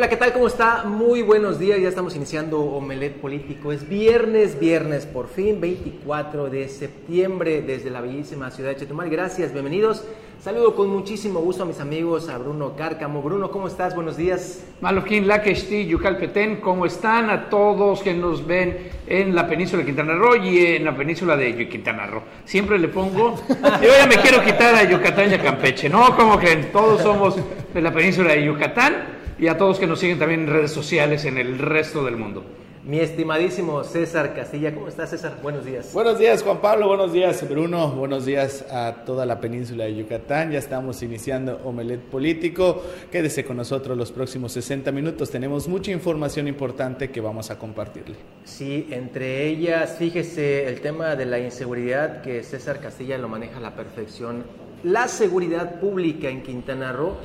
[0.00, 0.32] Hola, ¿qué tal?
[0.32, 0.84] ¿Cómo está?
[0.84, 1.78] Muy buenos días.
[1.78, 3.70] Ya estamos iniciando Omelet Político.
[3.70, 9.10] Es viernes, viernes por fin, 24 de septiembre, desde la bellísima ciudad de Chetumal.
[9.10, 10.02] Gracias, bienvenidos.
[10.42, 13.20] Saludo con muchísimo gusto a mis amigos, a Bruno Cárcamo.
[13.20, 13.94] Bruno, ¿cómo estás?
[13.94, 14.64] Buenos días.
[14.80, 17.28] Maloquín, Laquesti, Yucalpetén, ¿cómo están?
[17.28, 21.36] A todos que nos ven en la península de Quintana Roo y en la península
[21.36, 22.22] de Quintana Roo.
[22.46, 23.34] Siempre le pongo,
[23.82, 26.16] yo ya me quiero quitar a Yucatán y a Campeche, ¿no?
[26.16, 27.36] Como que todos somos
[27.74, 31.24] de la península de Yucatán y a todos que nos siguen también en redes sociales
[31.24, 32.44] en el resto del mundo.
[32.84, 35.38] Mi estimadísimo César Castilla, ¿cómo estás César?
[35.42, 35.92] Buenos días.
[35.94, 40.50] Buenos días Juan Pablo, buenos días Bruno, buenos días a toda la península de Yucatán.
[40.50, 42.82] Ya estamos iniciando Omelet Político.
[43.10, 45.30] Quédese con nosotros los próximos 60 minutos.
[45.30, 48.16] Tenemos mucha información importante que vamos a compartirle.
[48.44, 53.60] Sí, entre ellas, fíjese el tema de la inseguridad que César Castilla lo maneja a
[53.60, 54.44] la perfección.
[54.82, 57.16] La seguridad pública en Quintana Roo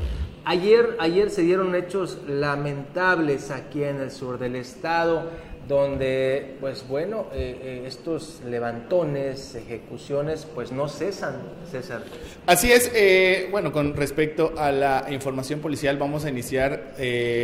[0.47, 5.23] Ayer, ayer se dieron hechos lamentables aquí en el sur del estado
[5.67, 11.41] donde, pues bueno, eh, eh, estos levantones, ejecuciones, pues no cesan,
[11.72, 12.03] César.
[12.45, 16.94] Así es, eh, bueno, con respecto a la información policial, vamos a iniciar,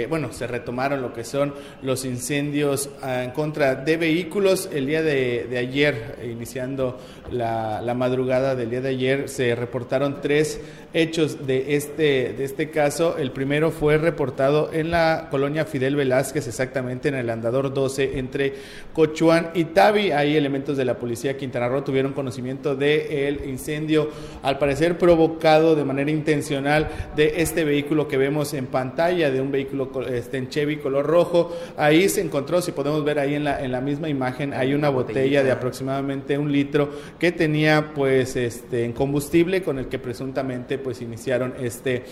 [0.09, 4.69] bueno, se retomaron lo que son los incendios ah, en contra de vehículos.
[4.71, 6.99] El día de, ayer, iniciando
[7.31, 10.59] la, la, madrugada del día de ayer, se reportaron tres
[10.93, 13.17] hechos de este, de este caso.
[13.17, 18.53] El primero fue reportado en la colonia Fidel Velázquez, exactamente en el andador 12 entre
[18.93, 20.11] Cochuán y Tavi.
[20.11, 24.09] Ahí elementos de la policía Quintana Roo tuvieron conocimiento del incendio,
[24.43, 29.51] al parecer provocado de manera intencional de este vehículo que vemos en pantalla, de un
[29.51, 31.55] vehículo este, en Chevy color rojo.
[31.77, 34.89] Ahí se encontró, si podemos ver ahí en la, en la misma imagen, hay una
[34.89, 40.77] botella de aproximadamente un litro que tenía pues este en combustible con el que presuntamente
[40.77, 42.03] pues iniciaron este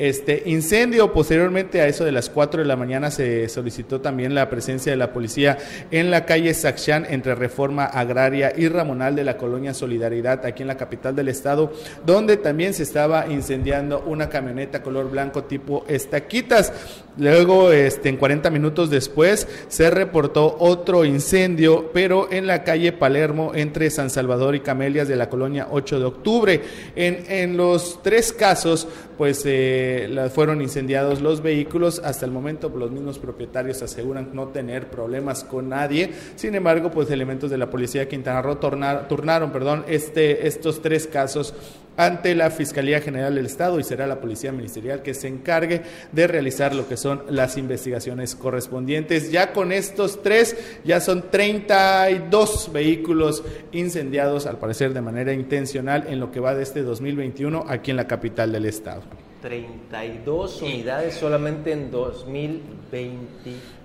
[0.00, 1.12] este incendio.
[1.12, 4.96] Posteriormente a eso de las 4 de la mañana se solicitó también la presencia de
[4.96, 5.58] la policía
[5.90, 10.68] en la calle Saxán entre Reforma Agraria y Ramonal de la colonia Solidaridad aquí en
[10.68, 11.72] la capital del estado,
[12.06, 16.72] donde también se estaba incendiando una camioneta color blanco tipo estaquitas.
[17.18, 23.52] Luego, este, en 40 minutos después, se reportó otro incendio, pero en la calle Palermo
[23.54, 26.60] entre San Salvador y Camelias de la colonia 8 de octubre.
[26.96, 28.86] En, en los tres casos,
[29.20, 32.00] pues eh, fueron incendiados los vehículos.
[32.02, 36.10] Hasta el momento los mismos propietarios aseguran no tener problemas con nadie.
[36.36, 41.06] Sin embargo, pues elementos de la policía de Quintana Roo turnaron perdón, este, estos tres
[41.06, 41.52] casos
[42.00, 46.26] ante la Fiscalía General del Estado y será la Policía Ministerial que se encargue de
[46.26, 49.30] realizar lo que son las investigaciones correspondientes.
[49.30, 56.20] Ya con estos tres, ya son 32 vehículos incendiados, al parecer de manera intencional, en
[56.20, 59.02] lo que va de este 2021 aquí en la capital del Estado.
[59.42, 63.79] 32 unidades solamente en 2020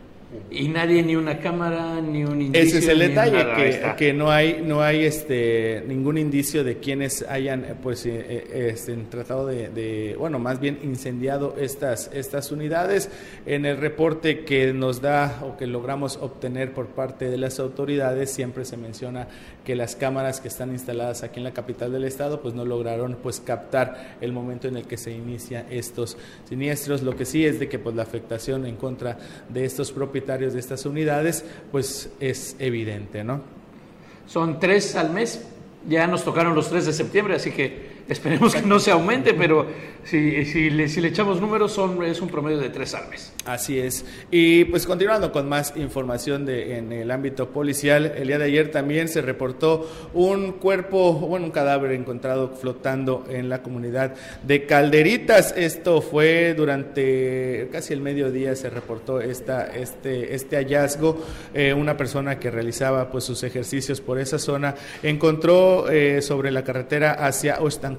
[0.51, 2.68] y nadie, ni una cámara, ni un indicio.
[2.68, 7.23] Ese es el detalle, que, que, no hay, no hay este, ningún indicio de quienes
[7.23, 13.09] hayan pues, eh, eh, este, tratado de, bueno, más bien incendiado estas, estas unidades.
[13.45, 18.31] En el reporte que nos da o que logramos obtener por parte de las autoridades,
[18.31, 19.28] siempre se menciona
[19.63, 23.18] que las cámaras que están instaladas aquí en la capital del estado, pues no lograron
[23.22, 27.01] pues captar el momento en el que se inicia estos siniestros.
[27.01, 29.18] Lo que sí es de que pues la afectación en contra
[29.50, 33.41] de estos propietarios de estas unidades, pues es evidente, ¿no?
[34.28, 35.46] Son tres al mes,
[35.88, 39.66] ya nos tocaron los tres de septiembre, así que Esperemos que no se aumente, pero
[40.03, 43.34] si, si, le, si le echamos números, son, es un promedio de tres al mes.
[43.45, 44.06] Así es.
[44.31, 48.72] Y pues continuando con más información de, en el ámbito policial, el día de ayer
[48.72, 55.53] también se reportó un cuerpo, bueno, un cadáver encontrado flotando en la comunidad de Calderitas.
[55.56, 61.23] Esto fue durante casi el mediodía, se reportó esta, este, este hallazgo.
[61.53, 64.73] Eh, una persona que realizaba pues sus ejercicios por esa zona
[65.03, 67.95] encontró eh, sobre la carretera hacia Ostan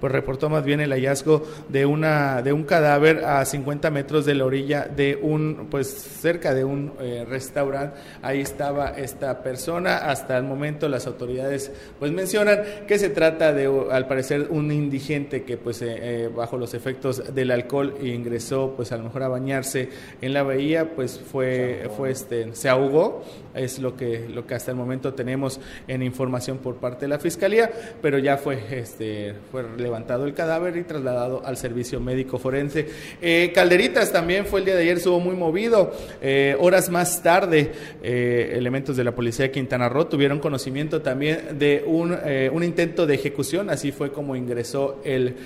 [0.00, 4.34] pues reportó más bien el hallazgo de una de un cadáver a 50 metros de
[4.34, 7.98] la orilla de un pues cerca de un eh, restaurante.
[8.22, 9.98] Ahí estaba esta persona.
[9.98, 15.44] Hasta el momento las autoridades pues mencionan que se trata de al parecer un indigente
[15.44, 19.28] que pues eh, eh, bajo los efectos del alcohol ingresó pues a lo mejor a
[19.28, 19.88] bañarse
[20.20, 23.24] en la bahía pues fue fue este se ahogó.
[23.54, 27.18] Es lo que lo que hasta el momento tenemos en información por parte de la
[27.18, 27.70] fiscalía
[28.00, 32.86] pero ya fue este fue levantado el cadáver y trasladado al servicio médico forense.
[33.20, 35.92] Eh, Calderitas también fue el día de ayer, estuvo muy movido.
[36.20, 37.72] Eh, horas más tarde,
[38.02, 42.16] elementos de la policía de Quintana Roo tuvieron conocimiento también de un,
[42.52, 45.36] un intento de ejecución, así fue como ingresó el,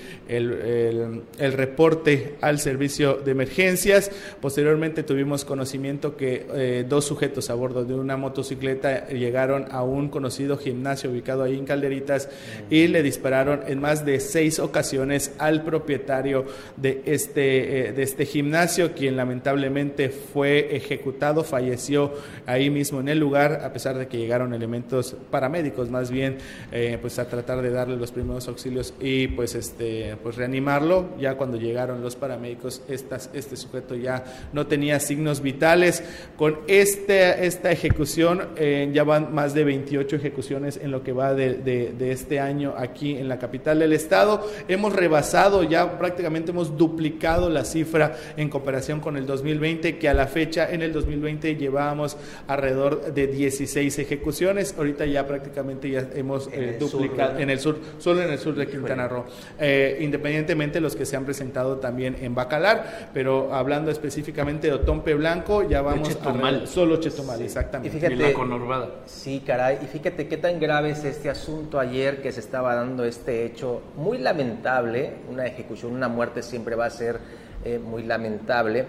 [1.37, 4.11] reporte al servicio de emergencias.
[4.41, 10.57] Posteriormente tuvimos conocimiento que dos sujetos a bordo de una motocicleta llegaron a un conocido
[10.57, 12.29] gimnasio ubicado ahí en Calderitas
[12.69, 16.45] y le dispararon en más de seis ocasiones al propietario
[16.77, 22.11] de este, eh, de este gimnasio, quien lamentablemente fue ejecutado, falleció
[22.45, 26.39] ahí mismo en el lugar, a pesar de que llegaron elementos paramédicos más bien,
[26.73, 31.09] eh, pues a tratar de darle los primeros auxilios y pues este pues reanimarlo.
[31.17, 36.03] Ya cuando llegaron los paramédicos, este sujeto ya no tenía signos vitales.
[36.35, 41.33] Con este, esta ejecución eh, ya van más de 28 ejecuciones en lo que va
[41.33, 44.45] de, de este año aquí en la capital del estado.
[44.67, 50.13] Hemos rebasado, ya prácticamente hemos duplicado la cifra en comparación con el 2020, que a
[50.13, 52.17] la fecha en el 2020 llevábamos
[52.47, 54.75] alrededor de 16 ejecuciones.
[54.77, 58.67] Ahorita ya prácticamente ya hemos eh, duplicado en el sur, solo en el sur de
[58.67, 59.25] Quintana Roo.
[59.59, 65.13] Eh, independientemente los que se han presentado también en Bacalar, pero hablando específicamente de Otompe
[65.13, 67.95] Blanco, ya vamos a solo Chetumal, exactamente.
[67.95, 68.89] Y fíjate, la conurbada.
[69.05, 73.03] Sí, caray, y fíjate qué tan grave es este asunto ayer que se estaba dando
[73.05, 77.19] este hecho muy lamentable, una ejecución, una muerte siempre va a ser
[77.65, 78.85] eh, muy lamentable,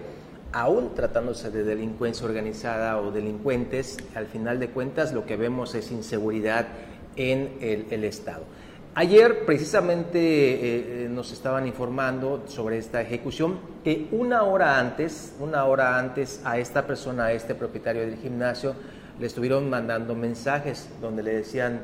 [0.52, 5.90] aún tratándose de delincuencia organizada o delincuentes, al final de cuentas lo que vemos es
[5.90, 6.66] inseguridad
[7.16, 8.44] en el, Estado.
[8.94, 15.64] Ayer precisamente eh, eh, nos estaban informando sobre esta ejecución que una hora antes, una
[15.64, 18.74] hora antes a esta persona, a este propietario del gimnasio,
[19.18, 21.80] le estuvieron mandando mensajes donde le decían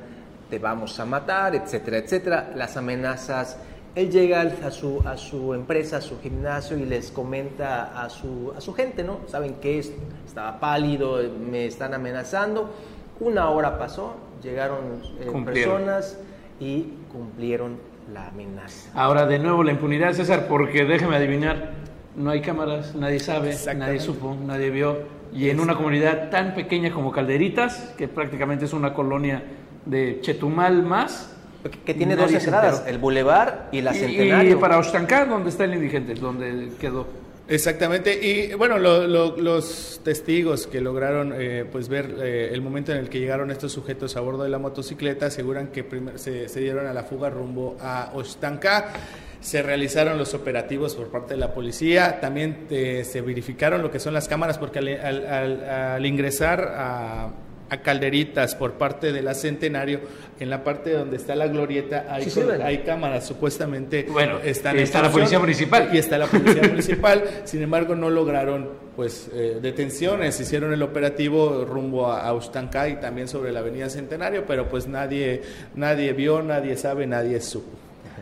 [0.51, 2.53] te vamos a matar, etcétera, etcétera.
[2.57, 3.57] Las amenazas,
[3.95, 8.53] él llega a su, a su empresa, a su gimnasio y les comenta a su,
[8.57, 9.21] a su gente, ¿no?
[9.27, 11.19] Saben que estaba pálido,
[11.51, 12.71] me están amenazando.
[13.19, 16.19] Una hora pasó, llegaron eh, personas
[16.61, 17.79] y cumplieron
[18.13, 18.91] la amenaza.
[18.95, 21.73] Ahora de nuevo la impunidad, César, porque déjeme adivinar,
[22.17, 25.21] no hay cámaras, nadie sabe, nadie supo, nadie vio.
[25.33, 29.43] Y en una comunidad tan pequeña como Calderitas, que prácticamente es una colonia
[29.87, 31.37] de Chetumal más.
[31.85, 34.57] Que tiene dos entradas, el Boulevard y la Centenario.
[34.57, 37.07] Y para Ostancá, donde está el indigente, donde quedó.
[37.51, 43.09] Exactamente, y bueno, los testigos que lograron eh, pues ver eh, el momento en el
[43.09, 45.85] que llegaron estos sujetos a bordo de la motocicleta aseguran que
[46.15, 48.93] se, se, dieron a la fuga rumbo a Ostancá.
[49.41, 53.99] Se realizaron los operativos por parte de la policía, también eh, se verificaron lo que
[53.99, 57.31] son las cámaras, porque al ingresar a
[57.71, 60.01] a Calderitas por parte de la Centenario,
[60.39, 62.27] en la parte donde está la glorieta hay,
[62.63, 65.89] hay cámaras, supuestamente bueno, están está la policía municipal.
[65.93, 71.65] Y está la policía municipal, sin embargo no lograron pues eh, detenciones, hicieron el operativo
[71.65, 75.43] rumbo a, a y también sobre la avenida Centenario, pero pues nadie,
[75.75, 77.71] nadie vio, nadie sabe, nadie supo.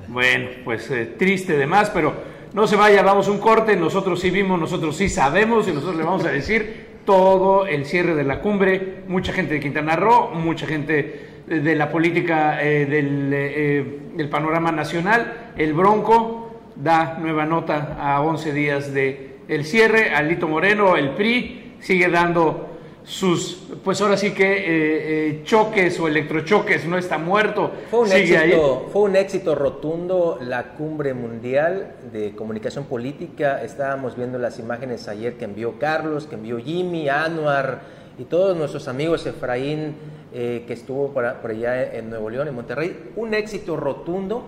[0.08, 2.14] Bueno, pues eh, triste de más, pero
[2.52, 6.04] no se vaya, vamos un corte, nosotros sí vimos, nosotros sí sabemos y nosotros le
[6.04, 6.77] vamos a decir
[7.08, 11.90] todo el cierre de la cumbre, mucha gente de Quintana Roo, mucha gente de la
[11.90, 15.52] política eh, del, eh, del, panorama nacional.
[15.56, 20.10] El Bronco da nueva nota a 11 días de el cierre.
[20.14, 22.67] Alito Moreno, el PRI, sigue dando
[23.08, 27.72] sus, pues ahora sí que eh, eh, choques o electrochoques, no está muerto.
[27.90, 33.62] Fue un, éxito, fue un éxito rotundo la cumbre mundial de comunicación política.
[33.62, 37.80] Estábamos viendo las imágenes ayer que envió Carlos, que envió Jimmy, Anuar
[38.18, 39.94] y todos nuestros amigos, Efraín,
[40.34, 43.12] eh, que estuvo por, allá en Nuevo León, en Monterrey.
[43.16, 44.44] Un éxito rotundo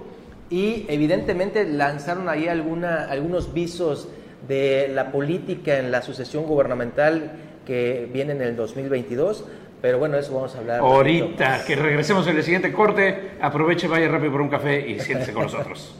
[0.51, 4.09] y evidentemente lanzaron ahí alguna, algunos visos
[4.47, 9.45] de la política en la sucesión gubernamental que viene en el 2022.
[9.81, 10.81] Pero bueno, eso vamos a hablar.
[10.81, 15.33] Ahorita, que regresemos en el siguiente corte, aproveche, vaya rápido por un café y siéntese
[15.33, 15.95] con nosotros.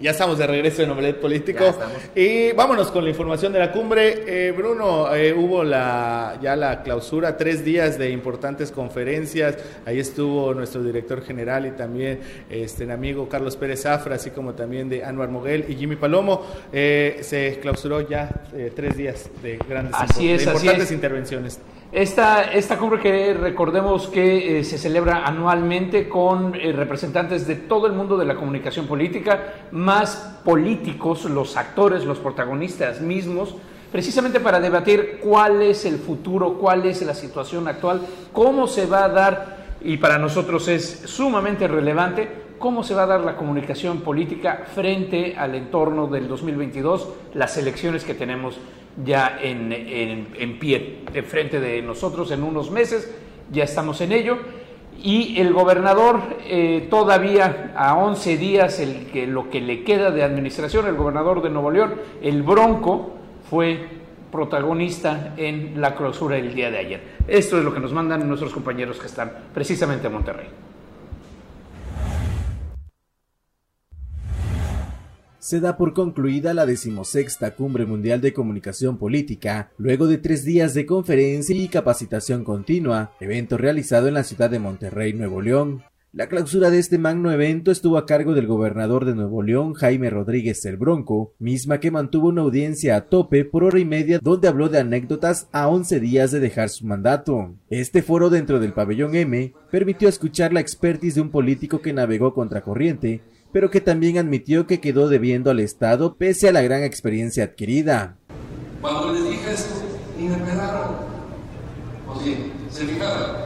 [0.00, 1.64] Ya estamos de regreso en Omelet Político.
[2.14, 4.24] Y vámonos con la información de la cumbre.
[4.26, 9.56] Eh, Bruno, eh, hubo la, ya la clausura, tres días de importantes conferencias.
[9.86, 12.20] Ahí estuvo nuestro director general y también
[12.50, 16.44] este amigo Carlos Pérez Zafra, así como también de Anuar Moguel y Jimmy Palomo.
[16.72, 18.28] Eh, se clausuró ya
[18.74, 21.60] tres días de grandes importantes intervenciones.
[21.94, 27.86] Esta, esta cumbre que recordemos que eh, se celebra anualmente con eh, representantes de todo
[27.86, 33.54] el mundo de la comunicación política, más políticos, los actores, los protagonistas mismos,
[33.92, 38.00] precisamente para debatir cuál es el futuro, cuál es la situación actual,
[38.32, 43.06] cómo se va a dar, y para nosotros es sumamente relevante, cómo se va a
[43.06, 48.58] dar la comunicación política frente al entorno del 2022, las elecciones que tenemos
[49.04, 53.12] ya en, en, pie, de frente de nosotros en unos meses,
[53.50, 54.38] ya estamos en ello.
[55.02, 60.22] Y el gobernador, eh, todavía a 11 días, el que, lo que le queda de
[60.22, 63.14] administración, el gobernador de Nuevo León, el Bronco,
[63.50, 63.86] fue
[64.30, 67.00] protagonista en la clausura del día de ayer.
[67.28, 70.46] Esto es lo que nos mandan nuestros compañeros que están precisamente en Monterrey.
[75.44, 80.72] Se da por concluida la decimosexta Cumbre Mundial de Comunicación Política, luego de tres días
[80.72, 85.82] de conferencia y capacitación continua, evento realizado en la ciudad de Monterrey, Nuevo León.
[86.12, 90.08] La clausura de este magno evento estuvo a cargo del gobernador de Nuevo León, Jaime
[90.08, 94.48] Rodríguez el Bronco, misma que mantuvo una audiencia a tope por hora y media donde
[94.48, 97.54] habló de anécdotas a 11 días de dejar su mandato.
[97.68, 102.32] Este foro dentro del pabellón M permitió escuchar la expertise de un político que navegó
[102.32, 103.20] contracorriente
[103.54, 108.16] pero que también admitió que quedó debiendo al Estado pese a la gran experiencia adquirida.
[108.80, 109.74] Cuando les dije esto,
[110.18, 110.96] ni me pelaron.
[112.08, 113.36] O sí, se fijaron.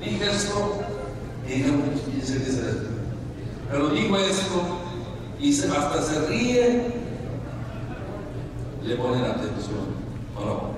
[0.00, 0.80] Dije esto
[1.46, 1.82] y dijeron,
[2.22, 2.62] se dice.
[3.70, 4.78] Pero digo esto
[5.38, 6.94] y hasta se ríen.
[8.82, 9.84] Le ponen atención,
[10.38, 10.70] ¿o no?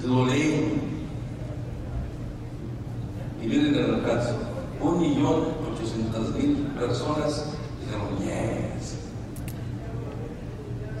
[0.00, 0.82] Se lo leen.
[3.42, 4.38] Y miren el caso.
[4.80, 7.44] Un millón 800 mil personas
[7.80, 8.96] dijeron, yes,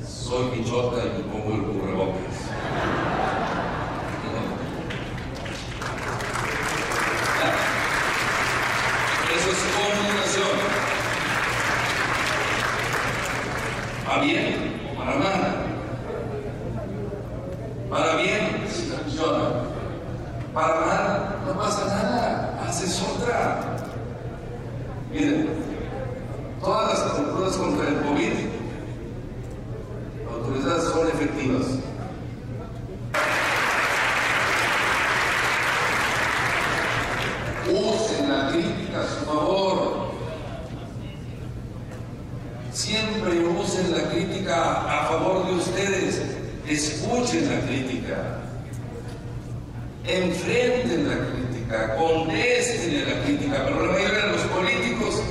[0.08, 2.36] soy pichota y me pongo el cubrebocas.
[9.36, 10.56] Eso es comunicación.
[14.08, 14.46] ¿Va bien
[14.88, 15.48] o para nada?
[17.90, 19.46] Para bien, si funciona.
[20.54, 22.64] Para nada, no pasa nada.
[22.68, 23.76] Haces otra.
[25.12, 25.48] Miren,
[26.60, 28.32] todas las aperturas contra el COVID
[30.30, 31.66] autorizadas son efectivas.
[37.70, 40.10] Usen la crítica a su favor.
[42.72, 46.20] Siempre usen la crítica a favor de ustedes.
[46.68, 48.16] Escuchen la crítica.
[50.04, 51.96] Enfrenten la crítica.
[51.96, 53.64] Contesten a la crítica.
[53.64, 55.22] Pero la mayoría de los políticos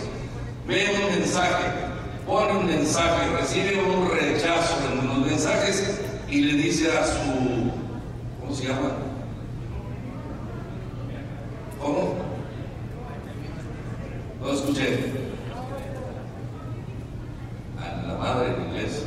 [0.67, 1.65] ve un mensaje,
[2.25, 7.71] pone un mensaje, recibe un rechazo en los mensajes y le dice a su,
[8.41, 8.91] ¿cómo se llama?
[11.79, 12.15] ¿Cómo?
[14.41, 15.13] No escuché.
[17.79, 19.05] A la madre en inglés.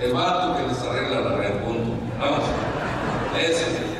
[0.00, 1.92] El vato que les arregla la red, punto.
[2.20, 2.44] Vamos.
[3.38, 3.92] Ese.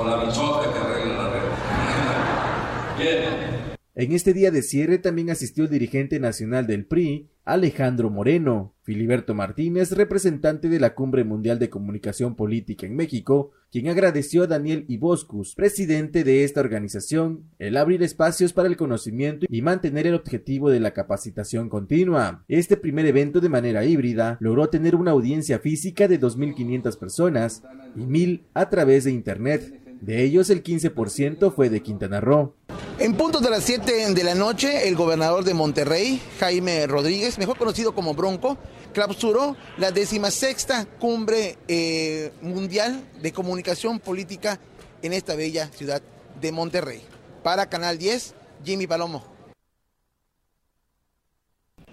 [3.96, 9.34] En este día de cierre también asistió el dirigente nacional del PRI, Alejandro Moreno, Filiberto
[9.34, 14.84] Martínez, representante de la Cumbre Mundial de Comunicación Política en México, quien agradeció a Daniel
[14.88, 20.70] Iboscus, presidente de esta organización, el abrir espacios para el conocimiento y mantener el objetivo
[20.70, 22.44] de la capacitación continua.
[22.48, 27.62] Este primer evento de manera híbrida logró tener una audiencia física de 2.500 personas
[27.96, 29.89] y 1.000 a través de Internet.
[30.00, 32.54] De ellos, el 15% fue de Quintana Roo.
[32.98, 37.58] En punto de las 7 de la noche, el gobernador de Monterrey, Jaime Rodríguez, mejor
[37.58, 38.58] conocido como Bronco,
[38.94, 44.58] clausuró la decimasexta cumbre eh, mundial de comunicación política
[45.02, 46.02] en esta bella ciudad
[46.40, 47.02] de Monterrey.
[47.42, 49.24] Para Canal 10, Jimmy Palomo.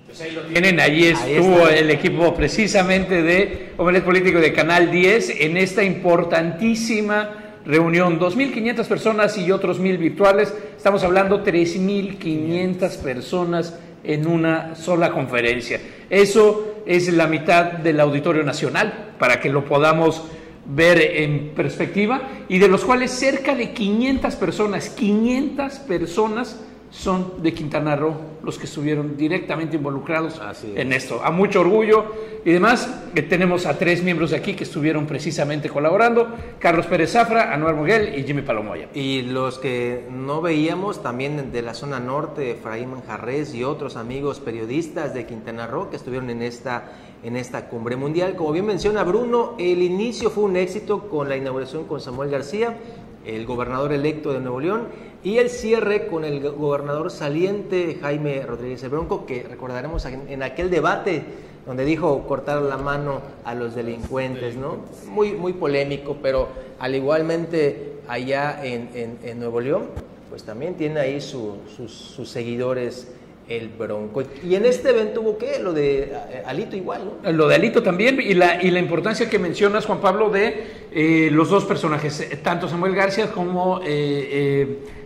[0.06, 5.42] Pues ahí lo tienen, ahí estuvo el equipo precisamente de Hombres Político de Canal 10
[5.42, 10.54] en esta importantísima reunión, 2.500 personas y otros 1.000 virtuales.
[10.76, 15.80] Estamos hablando 3.500 personas en una sola conferencia.
[16.10, 20.24] Eso es la mitad del Auditorio Nacional, para que lo podamos
[20.66, 27.54] ver en perspectiva, y de los cuales cerca de 500 personas, 500 personas son de
[27.54, 31.22] Quintana Roo los que estuvieron directamente involucrados en esto.
[31.24, 32.06] A mucho orgullo
[32.46, 32.90] y demás,
[33.30, 36.30] tenemos a tres miembros de aquí que estuvieron precisamente colaborando,
[36.60, 38.88] Carlos Pérez Zafra, Anuar Muguel y Jimmy Palomoya.
[38.94, 44.40] Y los que no veíamos también de la zona norte, Efraín Manjarres y otros amigos
[44.40, 46.92] periodistas de Quintana Roo que estuvieron en esta,
[47.24, 48.36] en esta cumbre mundial.
[48.38, 52.78] Como bien menciona Bruno, el inicio fue un éxito con la inauguración con Samuel García,
[53.26, 54.88] el gobernador electo de Nuevo León,
[55.24, 60.70] y el cierre con el gobernador saliente Jaime Rodríguez el Bronco, que recordaremos en aquel
[60.70, 61.24] debate
[61.68, 64.78] donde dijo cortar la mano a los delincuentes, ¿no?
[65.10, 66.48] Muy, muy polémico, pero
[66.80, 69.88] al igualmente allá en, Nuevo León,
[70.30, 73.10] pues también tiene ahí sus, seguidores
[73.50, 74.24] el Bronco.
[74.46, 75.60] Y en este evento hubo qué?
[75.60, 77.32] Lo de eh, Alito igual, ¿no?
[77.32, 81.30] Lo de Alito también y la, y la importancia que mencionas, Juan Pablo, de eh,
[81.32, 83.82] los dos personajes, eh, tanto Samuel García como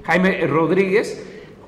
[0.03, 1.27] Jaime Rodríguez.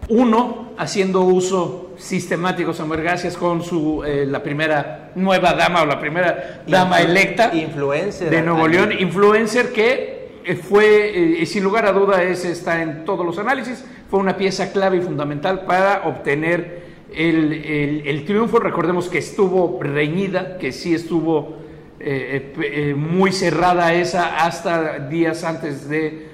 [0.10, 6.63] Uno haciendo uso sistemático, Samuel García, con su, la primera nueva dama o la primera
[6.68, 10.13] dama electa influencer, de Nuevo León, influencer que
[10.46, 14.36] eh, fue, eh, sin lugar a duda, ese está en todos los análisis, fue una
[14.36, 18.60] pieza clave y fundamental para obtener el, triunfo.
[18.60, 21.62] Recordemos que estuvo reñida, que sí estuvo
[22.06, 26.28] eh, muy cerrada esa hasta días antes de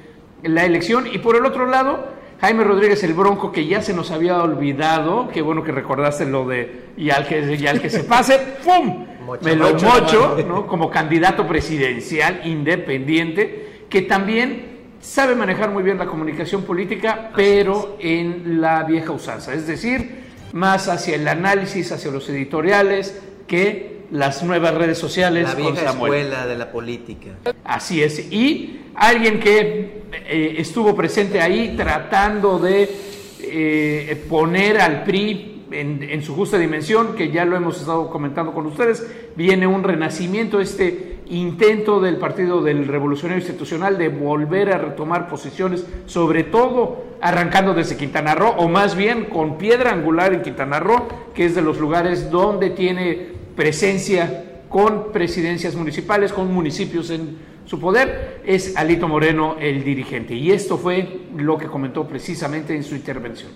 [0.43, 1.07] la elección.
[1.11, 2.07] Y por el otro lado,
[2.41, 6.47] Jaime Rodríguez el Bronco, que ya se nos había olvidado, qué bueno que recordaste lo
[6.47, 9.05] de y al que, y al que se pase, ¡pum!
[9.41, 10.65] Me lo mocho, ¿no?
[10.65, 14.69] Como candidato presidencial independiente que también
[15.01, 20.23] sabe manejar muy bien la comunicación política, pero en la vieja usanza, es decir,
[20.53, 25.43] más hacia el análisis, hacia los editoriales, que las nuevas redes sociales.
[25.43, 27.31] La vieja escuela de la política.
[27.63, 28.31] Así es.
[28.31, 32.89] Y alguien que eh, estuvo presente ahí tratando de
[33.41, 38.65] eh, poner al PRI en, su justa dimensión, que ya lo hemos estado comentando con
[38.65, 45.29] ustedes, viene un renacimiento, este intento del Partido del Revolucionario Institucional de volver a retomar
[45.29, 50.79] posiciones, sobre todo arrancando desde Quintana Roo, o más bien con piedra angular en Quintana
[50.79, 57.37] Roo, que es de los lugares donde tiene presencia con presidencias municipales, con municipios en
[57.65, 60.33] su poder, es Alito Moreno el dirigente.
[60.33, 63.51] Y esto fue lo que comentó precisamente en su intervención.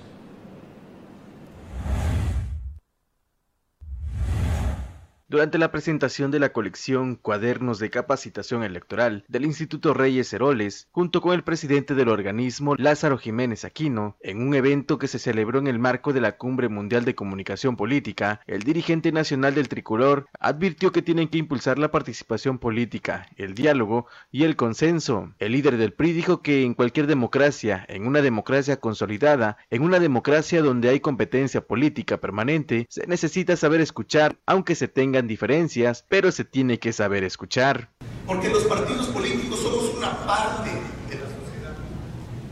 [5.34, 11.22] Durante la presentación de la colección Cuadernos de Capacitación Electoral del Instituto Reyes Heroles, junto
[11.22, 15.66] con el presidente del organismo Lázaro Jiménez Aquino, en un evento que se celebró en
[15.66, 20.92] el marco de la Cumbre Mundial de Comunicación Política, el dirigente nacional del Tricolor advirtió
[20.92, 25.34] que tienen que impulsar la participación política, el diálogo y el consenso.
[25.40, 30.00] El líder del PRI dijo que en cualquier democracia, en una democracia consolidada, en una
[30.00, 34.88] democracia donde hay competencia política permanente, se necesita saber escuchar, aunque se
[35.24, 37.90] tengan diferencias, pero se tiene que saber escuchar.
[38.26, 40.70] Porque los partidos políticos somos una parte
[41.10, 41.76] de la sociedad.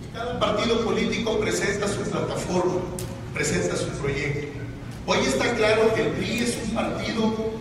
[0.03, 2.81] Y cada partido político presenta su plataforma,
[3.33, 4.59] presenta su proyecto.
[5.05, 7.51] Hoy está claro que el PRI es un partido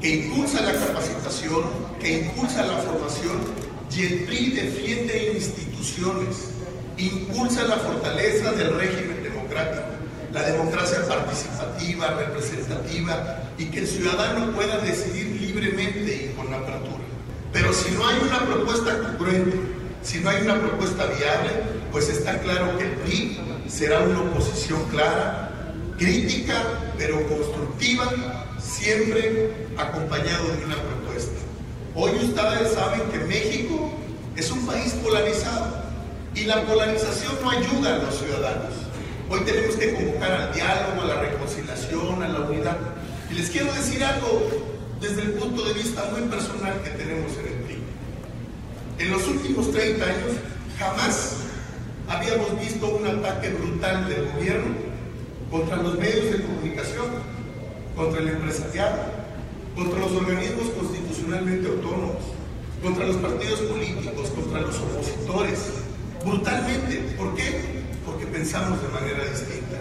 [0.00, 1.62] que impulsa la capacitación,
[2.00, 3.38] que impulsa la formación
[3.94, 6.50] y el PRI defiende instituciones,
[6.96, 9.31] impulsa la fortaleza del régimen democrático
[10.32, 17.04] la democracia participativa, representativa y que el ciudadano pueda decidir libremente y con apertura.
[17.52, 19.58] Pero si no hay una propuesta congruente,
[20.02, 21.50] si no hay una propuesta viable,
[21.90, 25.50] pues está claro que el PRI será una oposición clara,
[25.98, 26.62] crítica,
[26.96, 28.06] pero constructiva,
[28.58, 31.38] siempre acompañado de una propuesta.
[31.94, 33.92] Hoy ustedes saben que México
[34.34, 35.82] es un país polarizado
[36.34, 38.81] y la polarización no ayuda a los ciudadanos.
[39.32, 42.76] Hoy tenemos que convocar al diálogo, a la reconciliación, a la unidad.
[43.30, 44.46] Y les quiero decir algo
[45.00, 47.78] desde el punto de vista muy personal que tenemos en el PRI.
[48.98, 50.32] En los últimos 30 años
[50.78, 51.36] jamás
[52.08, 54.74] habíamos visto un ataque brutal del gobierno
[55.50, 57.06] contra los medios de comunicación,
[57.96, 58.98] contra el empresariado,
[59.74, 62.18] contra los organismos constitucionalmente autónomos,
[62.82, 65.70] contra los partidos políticos, contra los opositores,
[66.22, 67.14] brutalmente.
[67.16, 67.81] ¿Por qué?
[68.32, 69.76] Pensamos de manera distinta.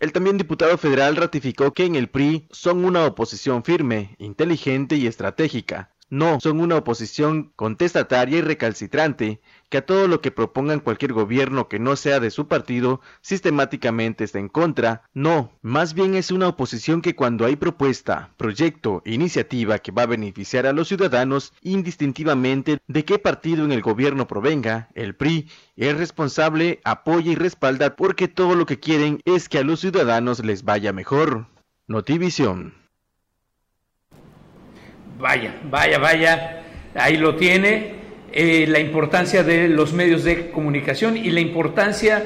[0.00, 5.06] El también diputado federal ratificó que en el PRI son una oposición firme, inteligente y
[5.06, 11.12] estratégica, no, son una oposición contestataria y recalcitrante, que a todo lo que propongan cualquier
[11.12, 15.02] gobierno que no sea de su partido, sistemáticamente está en contra.
[15.14, 20.06] No, más bien es una oposición que cuando hay propuesta, proyecto, iniciativa que va a
[20.06, 25.96] beneficiar a los ciudadanos, indistintivamente de qué partido en el gobierno provenga, el PRI es
[25.96, 30.62] responsable, apoya y respalda porque todo lo que quieren es que a los ciudadanos les
[30.62, 31.46] vaya mejor.
[31.88, 32.85] Notivisión.
[35.18, 36.62] Vaya, vaya, vaya,
[36.94, 37.94] ahí lo tiene,
[38.32, 42.22] eh, la importancia de los medios de comunicación y la importancia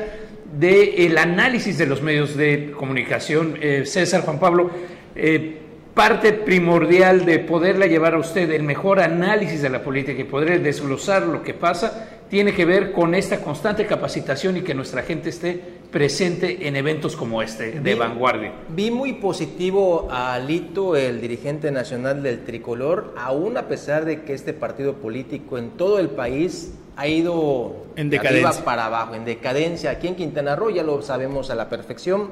[0.59, 3.57] del análisis de los medios de comunicación.
[3.61, 4.71] Eh, César Juan Pablo,
[5.15, 5.59] eh,
[5.95, 10.61] parte primordial de poderla llevar a usted el mejor análisis de la política y poder
[10.61, 15.29] desglosar lo que pasa, tiene que ver con esta constante capacitación y que nuestra gente
[15.29, 18.53] esté presente en eventos como este de Vi- vanguardia.
[18.69, 24.33] Vi muy positivo a Alito, el dirigente nacional del tricolor, aún a pesar de que
[24.35, 28.49] este partido político en todo el país ha ido En de decadencia.
[28.51, 29.91] arriba para abajo, en decadencia.
[29.91, 32.31] Aquí en Quintana Roo ya lo sabemos a la perfección.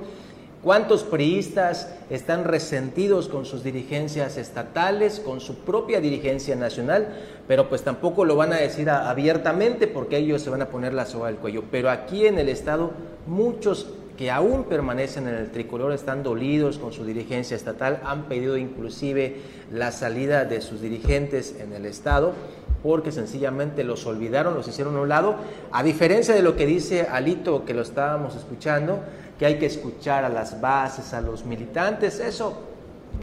[0.68, 7.09] ¿Cuántos priistas están resentidos con sus dirigencias estatales, con su propia dirigencia nacional?
[7.46, 11.07] Pero pues tampoco lo van a decir abiertamente porque ellos se van a poner la
[11.07, 11.64] soga al cuello.
[11.70, 12.90] Pero aquí en el Estado,
[13.26, 13.87] muchos
[14.18, 19.37] que aún permanecen en el tricolor están dolidos con su dirigencia estatal, han pedido inclusive
[19.72, 22.35] la salida de sus dirigentes en el Estado
[22.83, 25.37] porque sencillamente los olvidaron, los hicieron a un lado,
[25.72, 29.00] a diferencia de lo que dice Alito, que lo estábamos escuchando,
[29.38, 32.64] que hay que escuchar a las bases, a los militantes, eso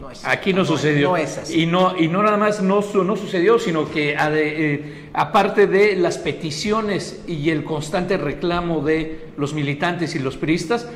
[0.00, 1.10] no es Aquí no sucedió.
[1.10, 1.62] No es así.
[1.62, 5.96] Y no, y no nada más no, no sucedió, sino que ade- eh, aparte de
[5.96, 10.88] las peticiones y el constante reclamo de los militantes y los priistas,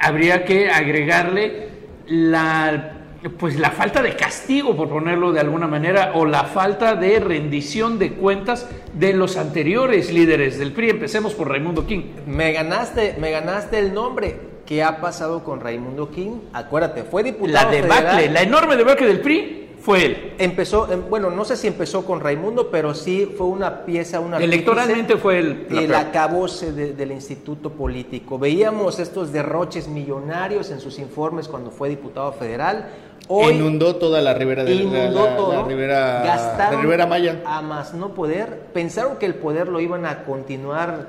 [0.00, 1.68] habría que agregarle
[2.06, 2.90] la
[3.38, 7.98] pues la falta de castigo, por ponerlo de alguna manera, o la falta de rendición
[7.98, 10.90] de cuentas de los anteriores líderes del PRI.
[10.90, 12.02] Empecemos por Raimundo King.
[12.26, 14.52] Me ganaste, me ganaste el nombre.
[14.66, 16.38] ¿Qué ha pasado con Raimundo King?
[16.52, 18.34] Acuérdate, fue diputado La debacle, federal.
[18.34, 20.32] la enorme debacle del PRI fue él.
[20.38, 24.38] Empezó, em, bueno, no sé si empezó con Raimundo, pero sí fue una pieza, una
[24.38, 28.38] Electoralmente fue el, la el acabose de- del instituto político.
[28.38, 32.88] Veíamos estos derroches millonarios en sus informes cuando fue diputado federal.
[33.28, 37.06] Hoy Inundó toda la ribera de la- inundó la, todo, la ribera, gastaron la ribera
[37.06, 37.42] maya.
[37.44, 41.08] a más no poder, pensaron que el poder lo iban a continuar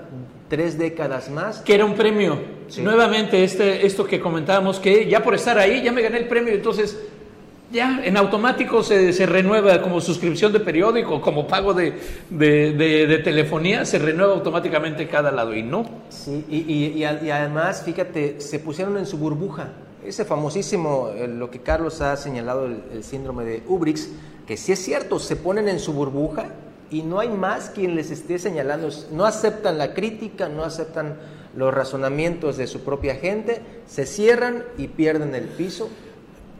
[0.50, 1.60] tres décadas más.
[1.60, 2.38] que era un premio.
[2.68, 2.82] Sí.
[2.82, 6.54] Nuevamente, este, esto que comentábamos, que ya por estar ahí, ya me gané el premio,
[6.54, 6.98] entonces
[7.76, 11.94] ya en automático se, se renueva como suscripción de periódico, como pago de,
[12.30, 15.86] de- de- de telefonía, se renueva automáticamente cada lado y no.
[16.10, 19.74] Sí, y, y- y y además, fíjate, se pusieron en su burbuja.
[20.04, 24.10] Ese famosísimo, eh, lo que Carlos ha señalado, el, el síndrome de Ubrix,
[24.48, 26.46] que sí es cierto, se ponen en su burbuja
[26.92, 28.90] y no hay más quien les esté señalando.
[29.12, 31.16] No aceptan la crítica, no aceptan
[31.56, 35.90] los razonamientos de su propia gente, se cierran y pierden el piso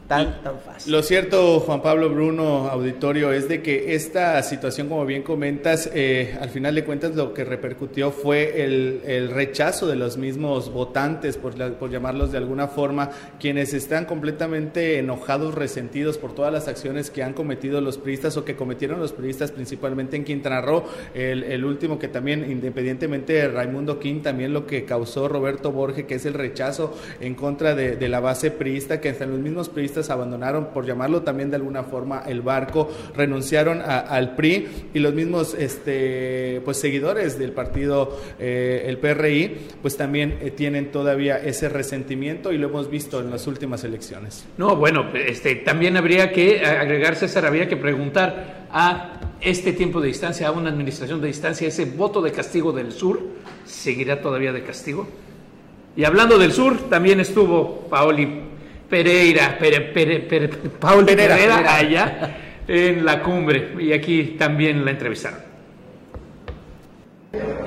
[0.07, 0.91] tan, tan fácil.
[0.91, 6.37] Lo cierto, Juan Pablo Bruno, auditorio, es de que esta situación, como bien comentas, eh,
[6.39, 11.37] al final de cuentas lo que repercutió fue el, el rechazo de los mismos votantes,
[11.37, 16.67] por, la- por llamarlos de alguna forma, quienes están completamente enojados, resentidos por todas las
[16.67, 20.83] acciones que han cometido los priistas o que cometieron los priistas, principalmente en Quintana Roo.
[21.13, 26.05] El, el último que también, independientemente de Raimundo King, también lo que causó Roberto Borge,
[26.05, 29.69] que es el rechazo en contra de, de la base priista, que hasta los mismos
[29.69, 35.13] priistas abandonaron, por llamarlo también de alguna forma, el barco, renunciaron al PRI y los
[35.13, 41.69] mismos este, pues, seguidores del partido, eh, el PRI, pues también eh, tienen todavía ese
[41.69, 44.45] resentimiento y lo hemos visto en las últimas elecciones.
[44.58, 50.08] No, bueno, este, también habría que agregar, César, habría que preguntar a este tiempo de
[50.08, 53.19] distancia, a una administración de distancia, ese voto de castigo del sur,
[53.65, 55.08] ¿seguirá todavía de castigo?
[55.95, 58.41] Y hablando del sur, también estuvo Paoli
[58.89, 61.75] Pereira, Pere, Pere, Pere- Pereira, Pereira, Pereira.
[61.75, 62.35] allá
[62.67, 65.39] en la cumbre, y aquí también la entrevistaron.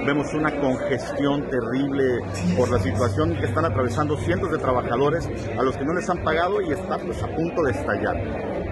[0.05, 2.21] Vemos una congestión terrible
[2.57, 5.29] por la situación que están atravesando cientos de trabajadores
[5.59, 8.17] a los que no les han pagado y está pues, a punto de estallar.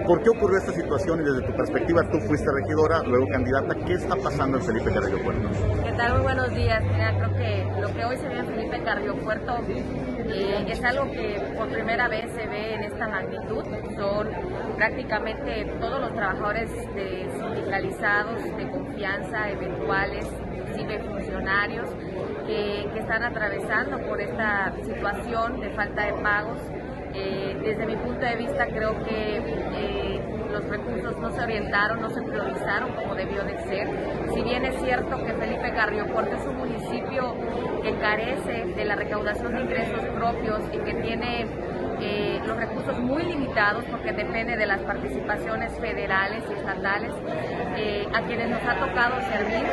[0.07, 3.75] ¿Por qué ocurrió esta situación y desde tu perspectiva tú fuiste regidora, luego candidata?
[3.85, 5.49] ¿Qué está pasando en Felipe Carrillo Puerto?
[5.83, 6.13] ¿Qué tal?
[6.13, 6.81] Muy buenos días.
[6.83, 11.11] Mira, creo que lo que hoy se ve en Felipe Carrillo Puerto eh, es algo
[11.11, 13.63] que por primera vez se ve en esta magnitud.
[13.97, 14.29] Son
[14.77, 20.25] prácticamente todos los trabajadores de sindicalizados de confianza, eventuales,
[20.77, 21.89] inclusive funcionarios,
[22.45, 26.57] que, están atravesando por esta situación de falta de pagos.
[27.13, 32.09] Eh, desde mi punto de vista creo que eh, los recursos no se orientaron, no
[32.09, 33.87] se priorizaron como debió de ser.
[34.33, 37.33] Si bien es cierto que Felipe Carrillo Puerto es un municipio
[37.81, 41.47] que carece de la recaudación de ingresos propios y que tiene
[41.99, 47.11] eh, los recursos muy limitados porque depende de las participaciones federales y estatales,
[47.75, 49.65] eh, a quienes nos ha tocado servir,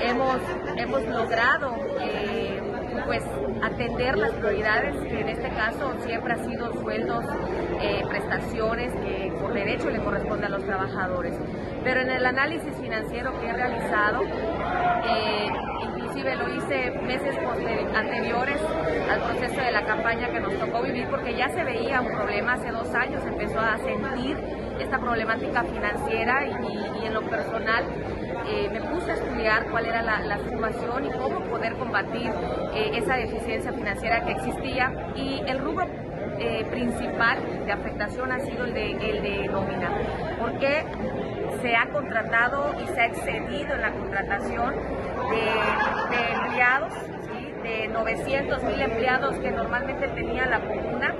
[0.00, 0.38] hemos,
[0.76, 2.60] hemos logrado eh,
[3.06, 3.24] pues
[3.62, 7.24] atender las prioridades que en este caso siempre ha sido sueldos,
[8.08, 11.34] prestaciones que por derecho le corresponde a los trabajadores.
[11.82, 14.22] Pero en el análisis financiero que he realizado,
[16.16, 18.56] inclusive lo hice meses poster- anteriores
[19.10, 22.52] al proceso de la campaña que nos tocó vivir porque ya se veía un problema
[22.54, 24.36] hace dos años, empezó a sentir
[24.80, 26.50] esta problemática financiera y,
[27.02, 27.84] y- en lo personal
[28.48, 32.30] eh, me puse a estudiar cuál era la, situación y cómo poder combatir
[32.74, 34.90] eh, esa deficiencia financiera que existía.
[35.14, 35.84] Y el rubro
[36.38, 39.90] eh, principal de afectación ha sido el de, el de nómina,
[40.40, 40.84] porque
[41.64, 44.74] se ha contratado y se ha excedido en la contratación
[45.30, 46.92] de, empleados,
[47.62, 51.14] de 900 mil empleados que normalmente tenía la comuna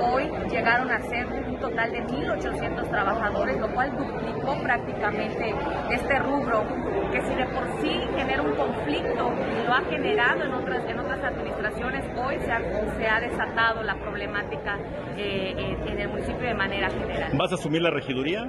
[0.00, 5.54] hoy llegaron a ser un total de 1.800 trabajadores, lo cual duplicó prácticamente
[5.90, 6.64] este rubro,
[7.12, 10.98] que si de por sí genera un conflicto y lo ha generado en otras, en
[10.98, 12.60] otras administraciones, hoy se ha,
[12.96, 14.78] se ha desatado la problemática
[15.16, 17.32] eh, en el municipio de manera general.
[17.34, 18.46] ¿Vas a asumir la regiduría?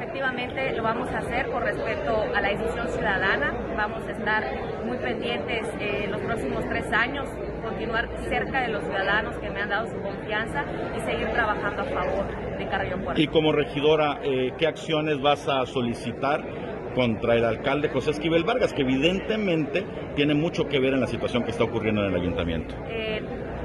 [0.00, 3.52] Efectivamente, lo vamos a hacer con respecto a la decisión ciudadana.
[3.76, 4.42] Vamos a estar
[4.86, 7.28] muy pendientes eh, los próximos tres años,
[7.62, 10.64] continuar cerca de los ciudadanos que me han dado su confianza
[10.96, 13.20] y seguir trabajando a favor de Carrillo Puerto.
[13.20, 16.70] Y como regidora, eh, ¿qué acciones vas a solicitar?
[16.94, 19.84] contra el alcalde José Esquivel Vargas, que evidentemente
[20.16, 22.74] tiene mucho que ver en la situación que está ocurriendo en el ayuntamiento.
[22.88, 23.22] Eh,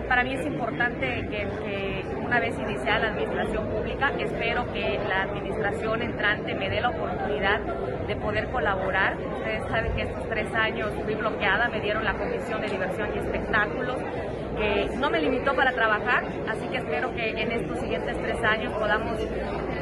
[0.07, 1.94] para mí es importante que,
[2.25, 7.59] una vez iniciada la administración pública, espero que la administración entrante me dé la oportunidad
[8.07, 9.15] de poder colaborar.
[9.38, 13.19] Ustedes saben que estos tres años fui bloqueada, me dieron la Comisión de Diversión y
[13.19, 13.97] Espectáculos,
[14.55, 18.73] que no me limitó para trabajar, así que espero que en estos siguientes tres años
[18.73, 19.19] podamos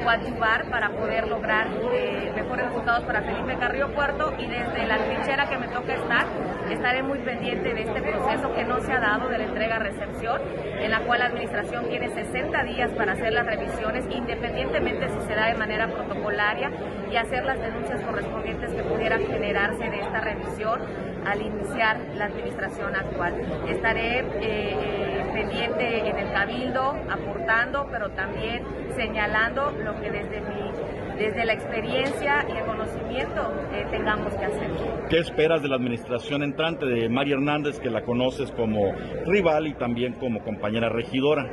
[0.04, 5.48] coadyuvar para poder lograr eh, mejores resultados para Felipe Carrillo Puerto y desde la trinchera
[5.48, 6.26] que me toca estar,
[6.70, 10.42] estaré muy pendiente de este proceso que no se ha dado de la entrega-recepción,
[10.80, 15.36] en la cual la Administración tiene 60 días para hacer las revisiones, independientemente si se
[15.36, 16.72] da de manera protocolaria
[17.12, 20.82] y hacer las denuncias correspondientes que pudieran generarse de esta revisión
[21.26, 23.34] al iniciar la administración actual.
[23.68, 28.64] Estaré eh, eh, pendiente en el cabildo, aportando, pero también
[28.96, 30.72] señalando lo que desde mi
[31.18, 34.70] desde la experiencia y el conocimiento eh, tengamos que hacer.
[35.10, 38.94] ¿Qué esperas de la administración entrante de María Hernández, que la conoces como
[39.26, 41.50] rival y también como compañera regidora?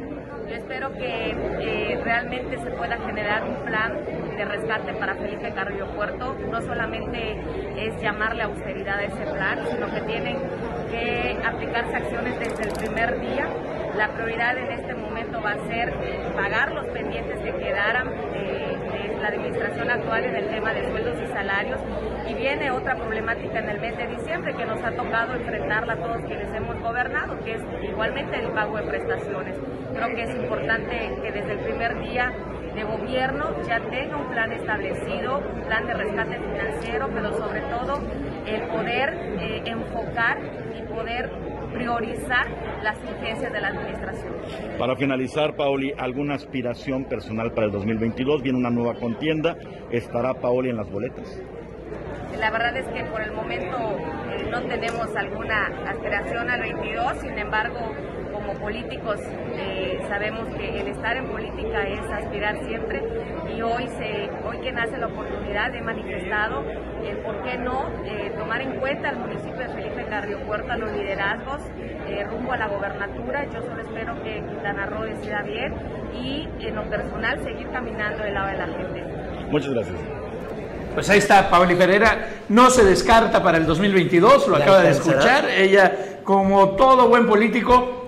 [0.48, 3.98] Yo espero que eh, realmente se pueda generar un plan
[4.36, 6.36] de rescate para Felipe Carrillo Puerto.
[6.50, 7.38] No solamente
[7.76, 10.38] es llamarle austeridad a ese plan, sino que tienen
[10.90, 13.46] que aplicarse acciones desde el primer día.
[13.96, 15.92] La prioridad en este momento va a ser
[16.34, 18.08] pagar los pendientes que quedaran.
[19.30, 21.80] Administración actual en el tema de sueldos y salarios
[22.28, 25.96] y viene otra problemática en el mes de diciembre que nos ha tocado enfrentarla a
[25.96, 29.56] todos quienes hemos gobernado, que es igualmente el pago de prestaciones.
[29.94, 32.32] Creo que es importante que desde el primer día
[32.74, 38.00] de gobierno ya tenga un plan establecido, un plan de rescate financiero, pero sobre todo
[38.46, 40.38] el poder eh, enfocar
[40.76, 41.30] y poder
[41.72, 42.46] priorizar
[42.82, 44.34] las urgencias de la administración.
[44.78, 48.42] Para finalizar, Paoli, ¿alguna aspiración personal para el 2022?
[48.42, 49.56] Viene una nueva contienda.
[49.90, 51.40] ¿Estará Paoli en las boletas?
[52.38, 53.76] La verdad es que por el momento
[54.30, 57.80] eh, no tenemos alguna aspiración al 22, sin embargo,
[58.32, 59.18] como políticos
[59.56, 59.79] eh,
[60.10, 63.00] sabemos que el estar en política es aspirar siempre
[63.56, 66.64] y hoy, se, hoy que nace la oportunidad he manifestado
[67.04, 70.76] el por qué no eh, tomar en cuenta al municipio de Felipe Carrillo Puerto, a
[70.76, 71.62] los liderazgos
[72.08, 73.44] eh, rumbo a la gobernatura.
[73.54, 75.74] Yo solo espero que Quintana Roo decida bien
[76.12, 79.04] y en lo personal seguir caminando del lado de la gente.
[79.48, 79.96] Muchas gracias.
[80.92, 85.48] Pues ahí está Pauli Pereira, no se descarta para el 2022, lo acaba de escuchar.
[85.48, 85.92] Ella,
[86.24, 87.99] como todo buen político,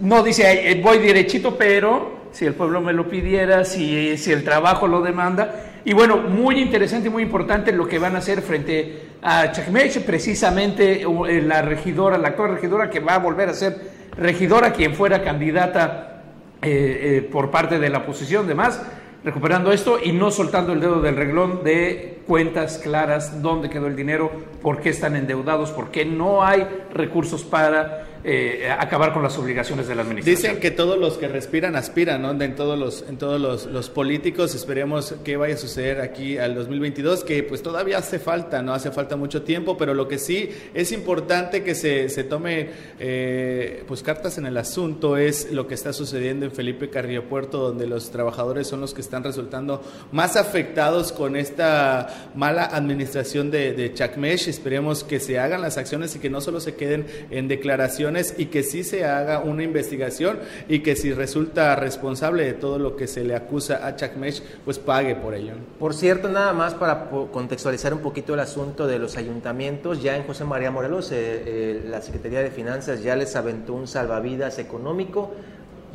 [0.00, 4.44] no dice eh, voy derechito, pero si el pueblo me lo pidiera, si, si el
[4.44, 5.72] trabajo lo demanda.
[5.84, 10.04] Y bueno, muy interesante y muy importante lo que van a hacer frente a Chacmech,
[10.04, 14.94] precisamente eh, la regidora, la actual regidora que va a volver a ser regidora, quien
[14.94, 16.22] fuera candidata
[16.62, 18.82] eh, por parte de la oposición, demás,
[19.24, 23.96] recuperando esto y no soltando el dedo del reglón de cuentas claras, dónde quedó el
[23.96, 24.30] dinero,
[24.62, 29.86] por qué están endeudados, por qué no hay recursos para eh, acabar con las obligaciones
[29.86, 30.36] de la administración.
[30.36, 32.32] Dicen que todos los que respiran aspiran, ¿no?
[32.32, 34.52] En todos los, en todos los, los, políticos.
[34.56, 38.74] Esperemos que vaya a suceder aquí al 2022, que pues todavía hace falta, ¿no?
[38.74, 43.84] Hace falta mucho tiempo, pero lo que sí es importante que se, se tome eh,
[43.86, 47.86] pues cartas en el asunto es lo que está sucediendo en Felipe Carrillo Puerto, donde
[47.86, 53.94] los trabajadores son los que están resultando más afectados con esta mala administración de, de
[53.94, 54.48] Chacmesh.
[54.48, 58.46] Esperemos que se hagan las acciones y que no solo se queden en declaraciones y
[58.46, 63.06] que sí se haga una investigación y que si resulta responsable de todo lo que
[63.06, 65.54] se le acusa a Chakmesh, pues pague por ello.
[65.78, 70.24] Por cierto, nada más para contextualizar un poquito el asunto de los ayuntamientos, ya en
[70.24, 75.32] José María Morelos, eh, eh, la Secretaría de Finanzas ya les aventó un salvavidas económico,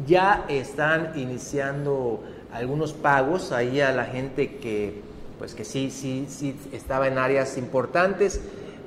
[0.07, 6.55] ya están iniciando algunos pagos ahí a la gente que pues que sí, sí, sí
[6.71, 8.41] estaba en áreas importantes,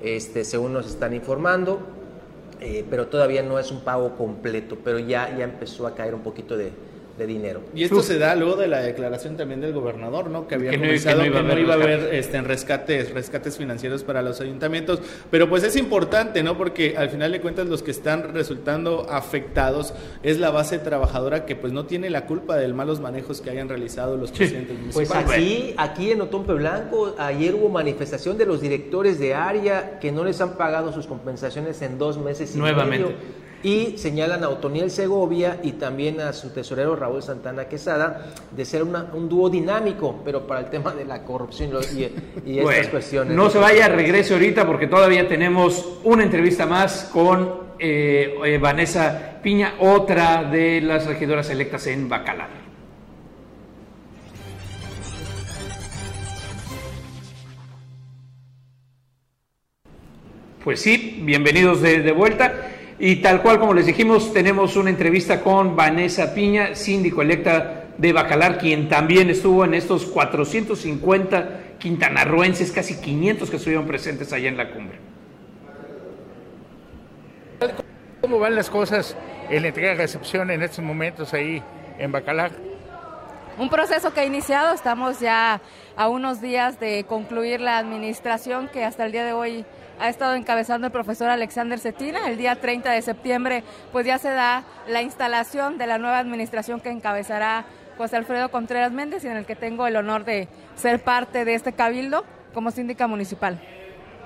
[0.04, 1.80] este, según nos están informando,
[2.64, 6.22] eh, pero todavía no es un pago completo, pero ya, ya empezó a caer un
[6.22, 7.60] poquito de, de dinero.
[7.74, 10.48] Y esto se da luego de la declaración también del gobernador, ¿no?
[10.48, 14.40] Que había que comenzado que no iba, a haber, este, rescates, rescates financieros para los
[14.40, 15.00] ayuntamientos.
[15.30, 16.58] Pero pues es importante, ¿no?
[16.58, 21.54] Porque al final de cuentas los que están resultando afectados es la base trabajadora que
[21.54, 25.26] pues no tiene la culpa de malos manejos que hayan realizado los presidentes pues municipales.
[25.26, 30.10] Pues aquí, aquí en Otompe Blanco, ayer hubo manifestación de los directores de área que
[30.10, 33.06] no les han pagado sus compensaciones en dos meses y Nuevamente.
[33.06, 38.64] Medio y señalan a Otoniel Segovia y también a su tesorero Raúl Santana Quesada de
[38.66, 43.34] ser un dúo dinámico, pero para el tema de la corrupción y, estas cuestiones.
[43.34, 49.38] No se vaya, regrese ahorita porque todavía tenemos una entrevista más con eh, eh, Vanessa
[49.42, 52.50] Piña, otra de las regidoras electas en Bacalar.
[60.62, 62.73] Pues sí, bienvenidos de vuelta.
[62.98, 68.12] Y tal cual como les dijimos, tenemos una entrevista con Vanessa Piña, síndico electa de
[68.12, 74.56] Bacalar, quien también estuvo en estos 450 quintanarroenses, casi 500 que estuvieron presentes allá en
[74.56, 74.98] la cumbre.
[78.20, 79.16] ¿Cómo van las cosas
[79.50, 81.62] en la entrega de recepción en estos momentos ahí
[81.98, 82.52] en Bacalar?
[83.58, 85.60] Un proceso que ha iniciado, estamos ya
[85.96, 89.64] a unos días de concluir la administración que hasta el día de hoy
[90.00, 92.28] ha estado encabezando el profesor Alexander Cetina.
[92.28, 96.80] El día 30 de septiembre pues ya se da la instalación de la nueva administración
[96.80, 97.64] que encabezará
[97.96, 101.54] José Alfredo Contreras Méndez y en el que tengo el honor de ser parte de
[101.54, 103.60] este cabildo como síndica municipal.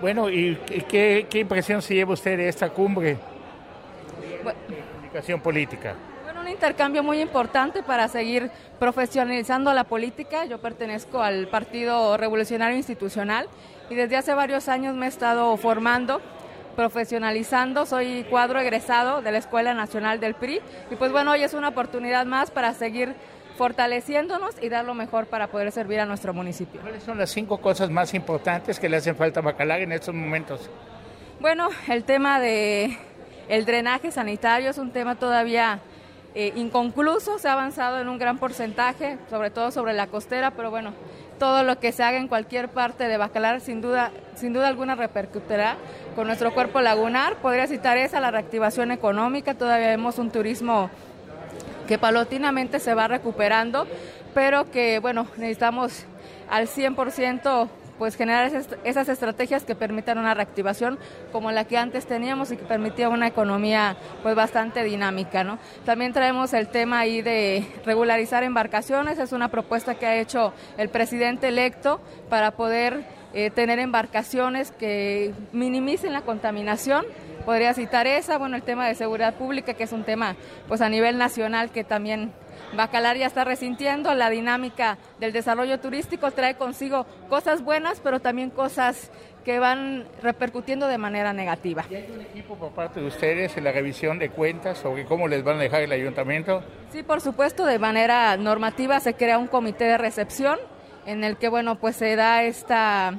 [0.01, 0.57] Bueno, ¿y
[0.89, 3.19] qué, impresión se lleva usted de esta cumbre
[4.21, 5.95] de comunicación política?
[6.23, 10.45] Bueno, un intercambio muy importante para seguir profesionalizando la política.
[10.45, 13.49] Yo pertenezco al Partido Revolucionario Institucional
[13.91, 16.21] y desde hace varios años me he estado formando
[16.79, 20.61] profesionalizando, soy cuadro egresado de la Escuela Nacional del PRI
[20.93, 23.17] y pues bueno, hoy es una oportunidad más para seguir
[23.57, 26.81] fortaleciéndonos y dar lo mejor para poder servir a nuestro municipio.
[26.81, 30.15] ¿Cuáles son las cinco cosas más importantes que le hacen falta a Bacalar en estos
[30.15, 30.71] momentos?
[31.41, 32.97] Bueno, el tema de
[33.49, 35.81] el drenaje sanitario es un tema todavía
[36.37, 40.71] eh, inconcluso, se ha avanzado en un gran porcentaje, sobre todo sobre la costera, pero
[40.71, 40.93] bueno,
[41.39, 44.95] todo lo que se haga en cualquier parte de Bacalar sin duda, sin duda alguna
[44.95, 45.77] repercutirá
[46.15, 47.37] con nuestro cuerpo lagunar.
[47.37, 50.91] Podría citar esa, la reactivación económica, todavía vemos un turismo
[51.87, 53.87] que palotinamente se va recuperando,
[54.35, 56.05] pero que bueno, necesitamos
[56.51, 58.51] al 100% pues generar
[58.85, 60.99] esas, estrategias que permitan una reactivación
[61.33, 65.59] como la que antes teníamos y que permitía una economía pues bastante dinámica, ¿no?
[65.85, 70.89] También traemos el tema ahí de regularizar embarcaciones, es una propuesta que ha hecho el
[70.89, 77.05] presidente electo para poder eh, tener embarcaciones que minimicen la contaminación.
[77.45, 80.89] Podría citar esa, bueno, el tema de seguridad pública, que es un tema pues a
[80.89, 82.33] nivel nacional que también
[82.75, 88.51] Bacalar ya está resintiendo, la dinámica del desarrollo turístico trae consigo cosas buenas, pero también
[88.51, 89.11] cosas
[89.45, 91.85] que van repercutiendo de manera negativa.
[91.89, 95.27] ¿Y hay un equipo por parte de ustedes en la revisión de cuentas sobre cómo
[95.27, 96.63] les van a dejar el ayuntamiento?
[96.91, 100.59] Sí, por supuesto, de manera normativa se crea un comité de recepción
[101.07, 103.15] en el que, bueno, pues se da esta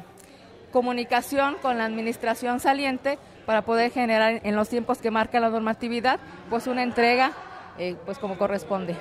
[0.71, 6.19] comunicación con la administración saliente para poder generar en los tiempos que marca la normatividad,
[6.51, 7.31] pues una entrega,
[7.79, 8.95] eh, pues como corresponde.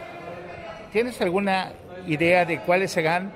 [0.92, 1.72] ¿Tienes alguna
[2.06, 3.30] idea de cuáles serán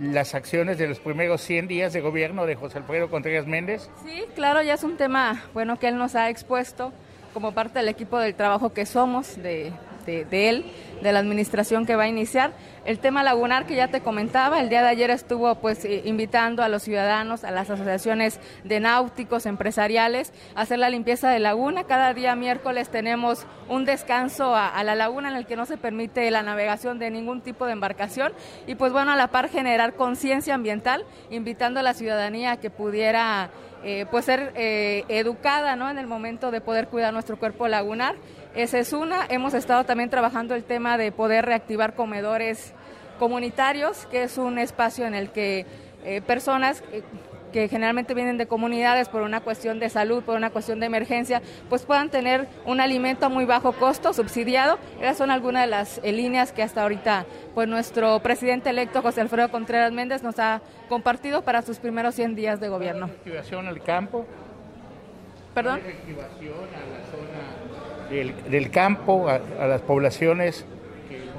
[0.00, 3.90] las acciones de los primeros 100 días de gobierno de José Alfredo Contreras Méndez?
[4.02, 6.92] Sí, claro, ya es un tema bueno que él nos ha expuesto
[7.34, 9.72] como parte del equipo del trabajo que somos, de,
[10.06, 10.64] de, él,
[11.02, 12.52] de la administración que va a iniciar.
[12.86, 16.68] El tema lagunar que ya te comentaba, el día de ayer estuvo pues invitando a
[16.68, 21.82] los ciudadanos, a las asociaciones de náuticos, empresariales, a hacer la limpieza de laguna.
[21.82, 26.30] Cada día miércoles tenemos un descanso a, la laguna en el que no se permite
[26.30, 28.32] la navegación de ningún tipo de embarcación
[28.68, 32.70] y pues bueno, a la par generar conciencia ambiental, invitando a la ciudadanía a que
[32.70, 33.50] pudiera
[33.82, 35.90] eh, pues ser eh, educada ¿no?
[35.90, 38.14] en el momento de poder cuidar nuestro cuerpo lagunar.
[38.54, 39.26] Esa es una.
[39.28, 42.72] Hemos estado también trabajando el tema de poder reactivar comedores
[43.16, 45.66] comunitarios, que es un espacio en el que
[46.04, 47.02] eh, personas eh,
[47.52, 51.40] que generalmente vienen de comunidades por una cuestión de salud, por una cuestión de emergencia,
[51.68, 54.78] pues puedan tener un alimento a muy bajo costo, subsidiado.
[55.00, 59.22] Esas son algunas de las eh, líneas que hasta ahorita pues nuestro presidente electo José
[59.22, 63.06] Alfredo Contreras Méndez nos ha compartido para sus primeros 100 días de gobierno.
[63.06, 64.26] ¿Reactivación al campo?
[65.54, 65.80] ¿Perdón?
[65.82, 70.66] ¿Reactivación a la zona del, campo, a, las poblaciones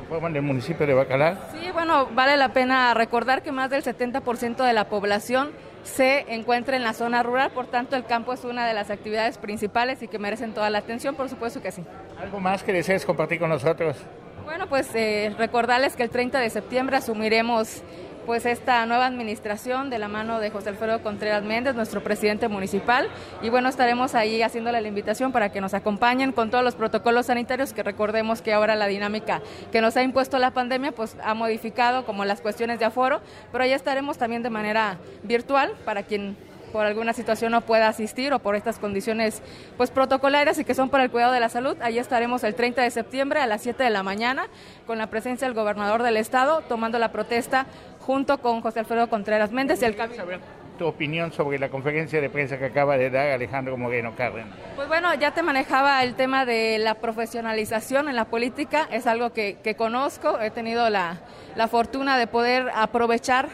[0.07, 1.49] que en el municipio de Bacalar.
[1.51, 5.51] Sí, bueno, vale la pena recordar que más del 70% de la población
[5.83, 9.37] se encuentra en la zona rural, por tanto el campo es una de las actividades
[9.37, 11.83] principales y que merecen toda la atención, por supuesto que sí.
[12.19, 13.97] ¿Algo más que desees compartir con nosotros?
[14.43, 17.83] Bueno, pues eh, recordarles que el 30 de septiembre asumiremos
[18.27, 23.07] pues esta nueva administración de la mano de José Alfredo Contreras Méndez, nuestro presidente municipal,
[23.41, 27.27] y bueno, estaremos ahí haciéndole la invitación para que nos acompañen con todos los protocolos
[27.27, 31.33] sanitarios, que recordemos que ahora la dinámica que nos ha impuesto la pandemia, pues ha
[31.35, 33.21] modificado como las cuestiones de aforo,
[33.53, 36.35] pero ahí estaremos también de manera virtual para quien
[36.71, 39.41] por alguna situación no pueda asistir o por estas condiciones
[39.77, 41.77] pues protocolarias y que son para el cuidado de la salud.
[41.81, 44.47] Allí estaremos el 30 de septiembre a las 7 de la mañana
[44.85, 47.67] con la presencia del gobernador del estado tomando la protesta
[48.07, 50.39] junto con José Alfredo Contreras Méndez y el saber
[50.79, 54.55] tu opinión sobre la conferencia de prensa que acaba de dar Alejandro Moreno Cárdenas.
[54.75, 59.33] Pues bueno, ya te manejaba el tema de la profesionalización en la política, es algo
[59.33, 61.17] que, conozco, he tenido la,
[61.55, 63.49] la fortuna de poder aprovechar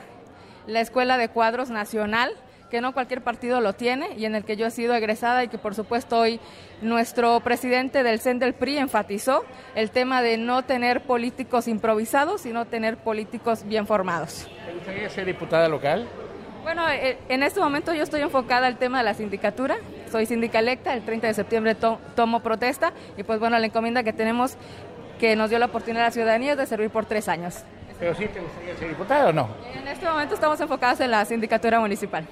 [0.67, 2.31] la Escuela de Cuadros Nacional,
[2.73, 5.47] que no cualquier partido lo tiene y en el que yo he sido egresada y
[5.47, 6.39] que por supuesto hoy
[6.81, 9.45] nuestro presidente del CEN del PRI enfatizó
[9.75, 14.47] el tema de no tener políticos improvisados, sino tener políticos bien formados.
[14.65, 16.07] ¿Te gustaría ser diputada local?
[16.63, 19.75] Bueno, eh, en este momento yo estoy enfocada al tema de la sindicatura,
[20.11, 24.57] soy sindicalecta, el 30 de septiembre tomo protesta y pues bueno, la encomienda que tenemos
[25.19, 27.63] que nos dio la oportunidad a la ciudadanía es de servir por tres años.
[27.99, 29.47] ¿Pero sí te gustaría ser diputada o no?
[29.75, 32.27] En este momento estamos enfocados en la sindicatura municipal.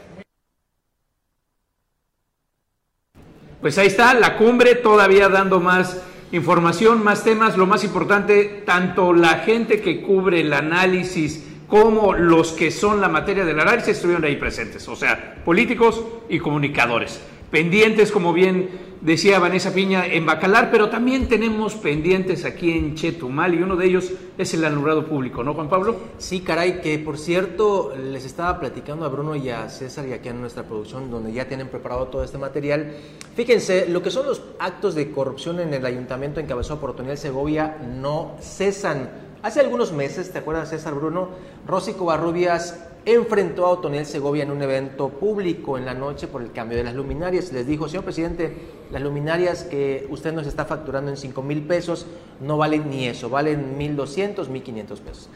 [3.61, 6.01] Pues ahí está, la cumbre todavía dando más
[6.31, 7.57] información, más temas.
[7.57, 13.07] Lo más importante, tanto la gente que cubre el análisis como los que son la
[13.07, 17.21] materia del análisis estuvieron ahí presentes, o sea, políticos y comunicadores.
[17.51, 18.69] Pendientes, como bien
[19.01, 23.87] decía Vanessa Piña, en Bacalar, pero también tenemos pendientes aquí en Chetumal y uno de
[23.87, 25.97] ellos es el alumbrado público, ¿no, Juan Pablo?
[26.17, 30.29] Sí, caray, que por cierto, les estaba platicando a Bruno y a César y aquí
[30.29, 32.93] en nuestra producción, donde ya tienen preparado todo este material.
[33.35, 37.77] Fíjense, lo que son los actos de corrupción en el ayuntamiento encabezado por Otoniel Segovia
[37.85, 41.29] no cesan Hace algunos meses, ¿te acuerdas César Bruno?
[41.65, 46.51] Rosy Covarrubias enfrentó a Otoniel Segovia en un evento público en la noche por el
[46.51, 47.51] cambio de las luminarias.
[47.51, 48.53] Les dijo, señor presidente,
[48.91, 52.05] las luminarias que usted nos está facturando en 5 mil pesos
[52.39, 55.29] no valen ni eso, valen 1.200, 1.500 pesos.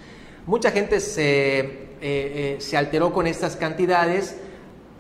[0.46, 1.66] Mucha gente se, eh,
[2.02, 4.38] eh, se alteró con estas cantidades.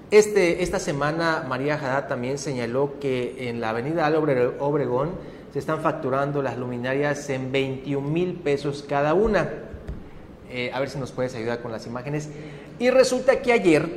[0.10, 4.12] Este, esta semana María Haddad también señaló que en la avenida
[4.60, 5.12] Obregón
[5.56, 9.50] se están facturando las luminarias en 21 mil pesos cada una.
[10.50, 12.28] Eh, a ver si nos puedes ayudar con las imágenes.
[12.78, 13.88] Y resulta que ayer,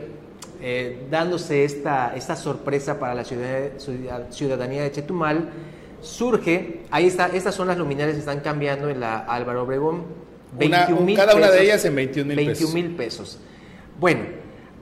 [0.62, 5.50] eh, dándose esta, esta sorpresa para la ciudadanía de Chetumal,
[6.00, 10.04] surge, ahí está, estas son las luminarias que están cambiando en la Álvaro Obregón.
[11.16, 12.72] cada una de ellas en 21 mil pesos.
[12.72, 13.38] mil pesos.
[13.98, 14.20] Bueno,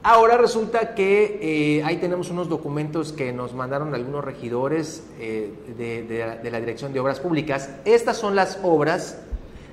[0.08, 6.48] Ahora resulta que eh, ahí tenemos unos documentos que nos mandaron algunos regidores eh, de,
[6.48, 7.70] la, Dirección de Obras Públicas.
[7.84, 9.18] Estas son las obras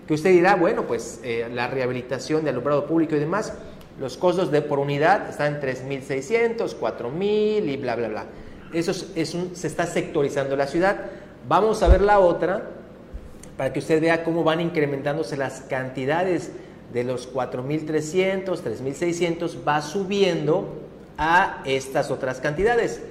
[0.08, 3.54] que usted dirá, bueno, pues eh, la rehabilitación de alumbrado público y demás,
[4.00, 8.26] los costos de por unidad están en 3.600, 4.000 y bla, bla, bla.
[8.74, 11.12] Eso es, se está sectorizando la ciudad.
[11.48, 12.72] Vamos a ver la otra
[13.56, 16.54] para que usted vea cómo van incrementándose las cantidades
[16.94, 20.68] de los 4.300, 3.600 va subiendo
[21.18, 23.02] a estas otras cantidades.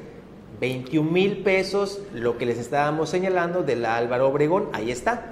[0.60, 5.30] 21 mil pesos, lo que les estábamos señalando de la Álvaro Obregón, ahí está.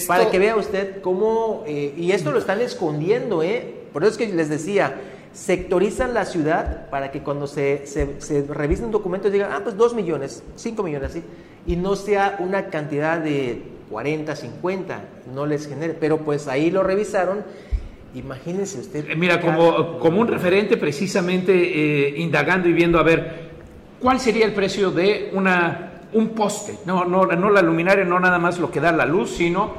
[0.08, 3.82] Para que vea usted cómo, eh, y esto lo están escondiendo, ¿eh?
[3.92, 4.96] Por eso es que les decía,
[5.34, 10.44] sectorizan la ciudad para que cuando se, se, revisen documentos digan, ah, pues 2 millones,
[10.56, 11.24] 5 millones, así,
[11.68, 15.02] y no sea una cantidad de 40, 50,
[15.34, 17.44] no les genere, pero pues ahí lo revisaron
[18.16, 19.10] Imagínense usted.
[19.10, 23.52] Eh, mira, como, como un referente precisamente eh, indagando y viendo a ver
[24.00, 28.38] cuál sería el precio de una un poste, no, no, no la luminaria, no nada
[28.38, 29.74] más lo que da la luz, sino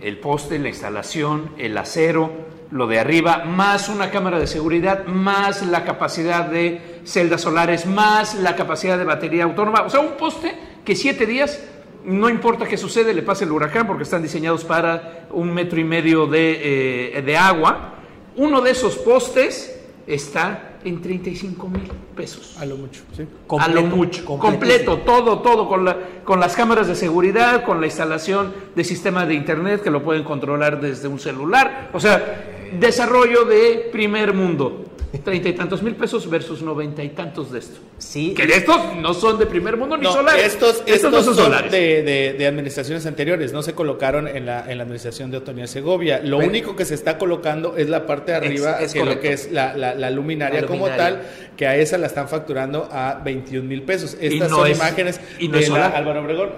[0.00, 2.30] el poste, la instalación, el acero,
[2.70, 8.34] lo de arriba, más una cámara de seguridad, más la capacidad de celdas solares, más
[8.34, 9.82] la capacidad de batería autónoma.
[9.82, 10.52] O sea, un poste
[10.84, 11.62] que siete días,
[12.06, 15.84] no importa qué sucede, le pase el huracán porque están diseñados para un metro y
[15.84, 17.94] medio de, eh, de agua.
[18.36, 22.56] Uno de esos postes está en 35 mil pesos.
[22.60, 23.26] A lo mucho, sí.
[23.58, 24.24] a lo mucho.
[24.24, 29.26] Completo, todo, todo, con, la, con las cámaras de seguridad, con la instalación de sistema
[29.26, 31.90] de internet que lo pueden controlar desde un celular.
[31.92, 34.84] O sea, desarrollo de primer mundo.
[35.24, 37.80] Treinta y tantos mil pesos versus noventa y tantos de esto.
[37.98, 38.34] Sí.
[38.34, 40.44] Que de estos no son de primer mundo ni solares.
[40.44, 41.70] Estos, estos, no son, solares.
[41.70, 46.20] De, de, administraciones anteriores, no se colocaron en la, en la administración de Otonia Segovia.
[46.22, 49.52] Lo único que se está colocando es la parte de arriba, que, lo que es
[49.52, 51.22] la, la, luminaria, como tal,
[51.56, 54.16] que a esa la están facturando a 21 mil pesos.
[54.20, 56.50] Estas son imágenes y no de Álvaro Obregón.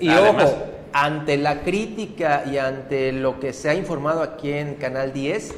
[0.00, 5.12] Y ojo, ante la crítica y ante lo que se ha informado aquí en Canal
[5.12, 5.52] 10,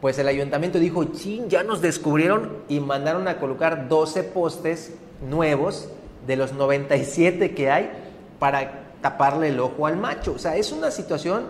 [0.00, 4.94] pues el ayuntamiento dijo, ching, ya nos descubrieron y mandaron a colocar 12 postes
[5.28, 5.88] nuevos
[6.26, 7.90] de los 97 que hay
[8.38, 10.32] para taparle el ojo al macho.
[10.32, 11.44] O sea, es una situación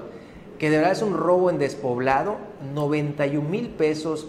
[0.59, 2.38] que de verdad es un robo en despoblado,
[2.74, 4.26] 91 mil pesos.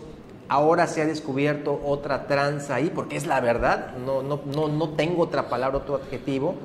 [0.47, 4.89] Ahora se ha descubierto otra tranza ahí, porque es la verdad, no, no, no, no
[4.89, 6.55] tengo otra palabra, otro adjetivo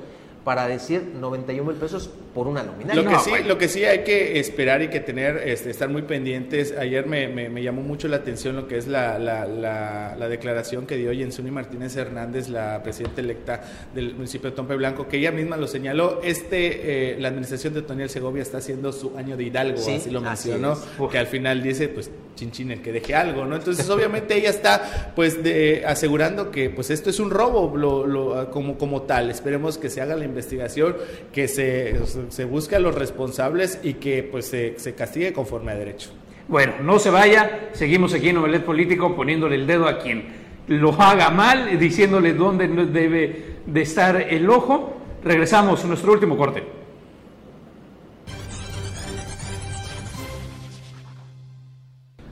[0.47, 3.03] para decir 91 mil pesos por una luminaria.
[3.03, 6.03] Lo que, sí, lo que sí hay que esperar y que tener, este, estar muy
[6.03, 6.73] pendientes.
[6.77, 10.95] Ayer me, me, llamó mucho la atención lo que es la, la, la, declaración que
[10.95, 13.61] dio Jensuni Martínez Hernández, la presidenta electa
[13.93, 16.21] del municipio de Tompe Blanco, que ella misma lo señaló.
[16.23, 20.21] Este, eh, la administración de Toniel Segovia está haciendo su año de Hidalgo, así lo
[20.21, 20.77] mencionó,
[21.11, 23.57] que al final dice, pues, chinchín el que deje algo, ¿no?
[23.57, 28.77] Entonces, obviamente ella está, pues, de, asegurando que, pues, esto es un robo lo, como,
[28.77, 29.29] como tal.
[29.29, 30.95] Esperemos que se haga la investigación investigación,
[31.33, 31.95] que se,
[32.29, 36.11] se busque a los responsables y que pues se, se castigue conforme a derecho.
[36.47, 40.93] Bueno, no se vaya, seguimos aquí en Omelet Político poniéndole el dedo a quien lo
[41.01, 44.95] haga mal, diciéndole dónde debe de estar el ojo.
[45.23, 46.63] Regresamos a nuestro último corte.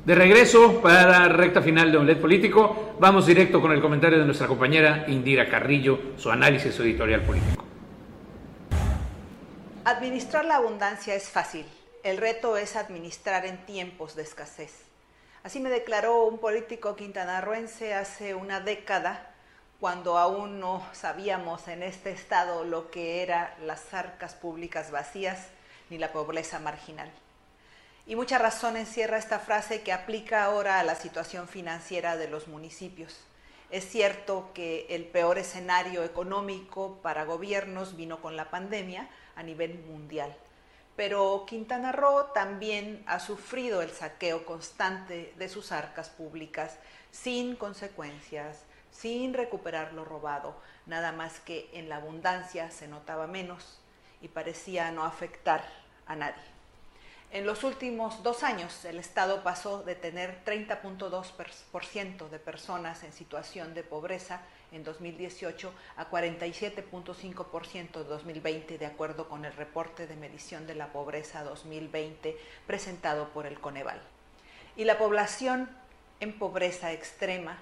[0.05, 4.45] De regreso para recta final de Omelet Político, vamos directo con el comentario de nuestra
[4.45, 7.65] compañera Indira Carrillo, su análisis editorial político.
[9.83, 11.65] Administrar la abundancia es fácil,
[12.03, 14.83] el reto es administrar en tiempos de escasez.
[15.43, 19.33] Así me declaró un político quintanarroense hace una década,
[19.79, 25.47] cuando aún no sabíamos en este estado lo que eran las arcas públicas vacías
[25.89, 27.09] ni la pobreza marginal.
[28.07, 32.47] Y mucha razón encierra esta frase que aplica ahora a la situación financiera de los
[32.47, 33.17] municipios.
[33.71, 39.79] Es cierto que el peor escenario económico para gobiernos vino con la pandemia, a nivel
[39.79, 40.35] mundial.
[40.95, 46.77] Pero Quintana Roo también ha sufrido el saqueo constante de sus arcas públicas
[47.11, 53.81] sin consecuencias, sin recuperar lo robado, nada más que en la abundancia se notaba menos
[54.21, 55.65] y parecía no afectar
[56.05, 56.54] a nadie.
[57.35, 63.73] En los últimos dos años, el Estado pasó de tener 30.2% de personas en situación
[63.73, 70.65] de pobreza en 2018 a 47.5% en 2020, de acuerdo con el reporte de medición
[70.65, 74.01] de la pobreza 2020 presentado por el Coneval.
[74.77, 75.69] Y la población
[76.21, 77.57] en pobreza extrema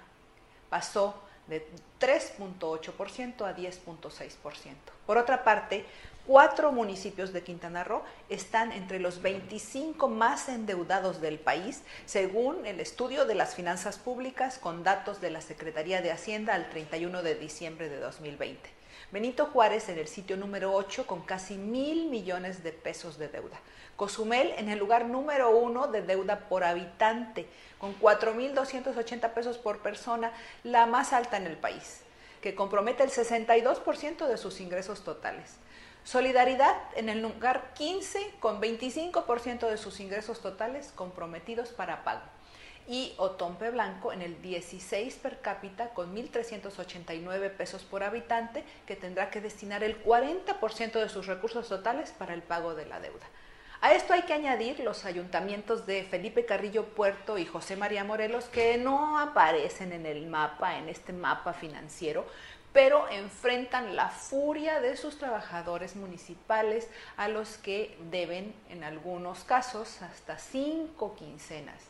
[0.69, 1.67] pasó de
[1.99, 4.76] 3.8% a 10.6%.
[5.07, 5.88] Por otra parte,
[6.26, 12.80] cuatro municipios de Quintana Roo están entre los 25 más endeudados del país, según el
[12.80, 17.36] estudio de las finanzas públicas con datos de la Secretaría de Hacienda al 31 de
[17.36, 18.69] diciembre de 2020.
[19.11, 23.59] Benito Juárez en el sitio número 8 con casi mil millones de pesos de deuda.
[23.95, 27.45] Cozumel en el lugar número uno de deuda por habitante,
[27.78, 30.32] con 4.280 pesos por persona,
[30.63, 32.01] la más alta en el país,
[32.41, 35.59] que compromete el 62% de sus ingresos totales.
[36.04, 42.24] Solidaridad en el lugar 15 con 25% de sus ingresos totales comprometidos para pago.
[42.89, 49.30] Y Otompe Blanco en el 16 per cápita con 1.389 pesos por habitante que tendrá
[49.30, 53.26] que destinar el 40% de sus recursos totales para el pago de la deuda.
[53.84, 58.45] A esto hay que añadir los ayuntamientos de Felipe Carrillo Puerto y José María Morelos
[58.45, 62.26] que no aparecen en el mapa, en este mapa financiero,
[62.74, 70.01] pero enfrentan la furia de sus trabajadores municipales a los que deben, en algunos casos,
[70.01, 71.82] hasta cinco quincenas,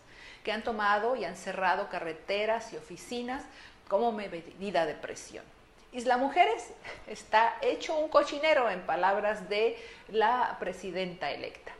[0.43, 3.43] que han tomado y han cerrado carreteras y oficinas
[3.87, 5.45] como medida de presión.
[5.93, 6.73] Isla Mujeres
[7.07, 9.77] está hecho un cochinero, en palabras de
[10.09, 11.71] la presidenta electa.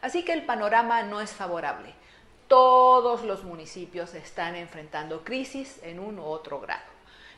[0.00, 1.92] Así que el panorama no es favorable.
[2.46, 6.87] Todos los municipios están enfrentando crisis en un u otro grado.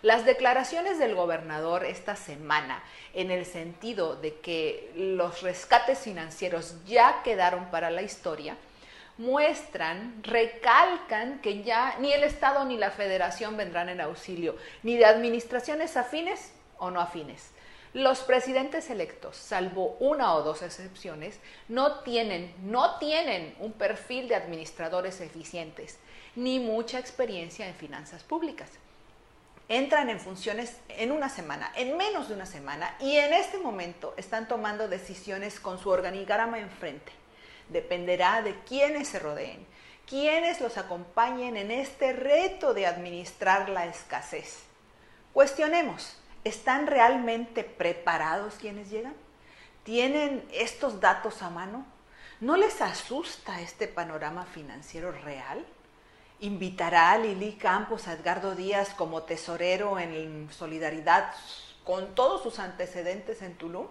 [0.03, 2.83] Las declaraciones del gobernador esta semana
[3.13, 8.57] en el sentido de que los rescates financieros ya quedaron para la historia,
[9.19, 15.05] muestran, recalcan que ya ni el Estado ni la Federación vendrán en auxilio, ni de
[15.05, 17.51] administraciones afines o no afines.
[17.93, 21.39] Los presidentes electos, salvo una o dos excepciones,
[21.69, 25.99] no tienen, no tienen un perfil de administradores eficientes,
[26.37, 28.71] ni mucha experiencia en finanzas públicas.
[29.71, 34.13] Entran en funciones en una semana, en menos de una semana, y en este momento
[34.19, 37.13] están tomando decisiones con su organigrama enfrente
[37.71, 39.67] dependerá de quiénes se rodeen,
[40.07, 44.65] quiénes los acompañen en este reto de administrar la escasez.
[45.33, 49.15] Cuestionemos, ¿están realmente preparados quienes llegan?
[49.85, 51.87] ¿Tienen estos datos a mano?
[52.41, 55.65] ¿No les asusta este panorama financiero real?
[56.43, 61.35] ¿Invitará a Lili Campos a Edgardo Díaz como tesorero en solidaridad
[61.85, 63.87] con todos sus antecedentes en Tulum?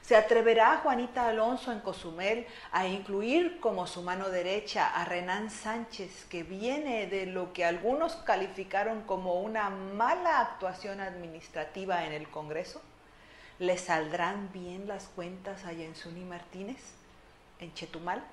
[0.00, 6.24] ¿Se atreverá Juanita Alonso en Cozumel a incluir como su mano derecha a Renán Sánchez,
[6.24, 12.82] que viene de lo que algunos calificaron como una mala actuación administrativa en el Congreso?
[13.60, 16.82] ¿Le saldrán bien las cuentas a Yensuni Martínez
[17.60, 18.24] en Chetumal?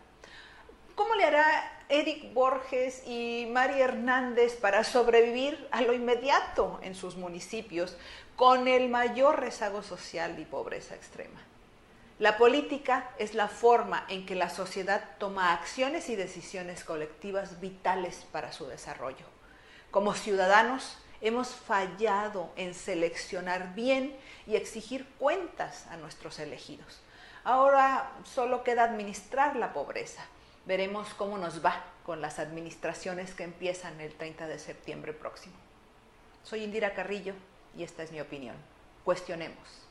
[1.00, 7.16] ¿Cómo le hará Eric Borges y María Hernández para sobrevivir a lo inmediato en sus
[7.16, 7.95] municipios
[8.36, 11.39] con el mayor rezago social y pobreza extrema?
[12.20, 18.28] La política es la forma en que la sociedad toma acciones y decisiones colectivas vitales
[18.34, 19.26] para su desarrollo.
[19.91, 27.00] Como ciudadanos hemos fallado en seleccionar bien y exigir cuentas a nuestros elegidos.
[27.45, 30.26] Ahora solo queda administrar la pobreza.
[30.66, 35.55] Veremos cómo nos va con las administraciones que empiezan el 30 de septiembre próximo.
[36.43, 37.34] Soy Indira Carrillo
[37.78, 38.55] y esta es mi opinión.
[39.03, 39.89] Cuestionemos.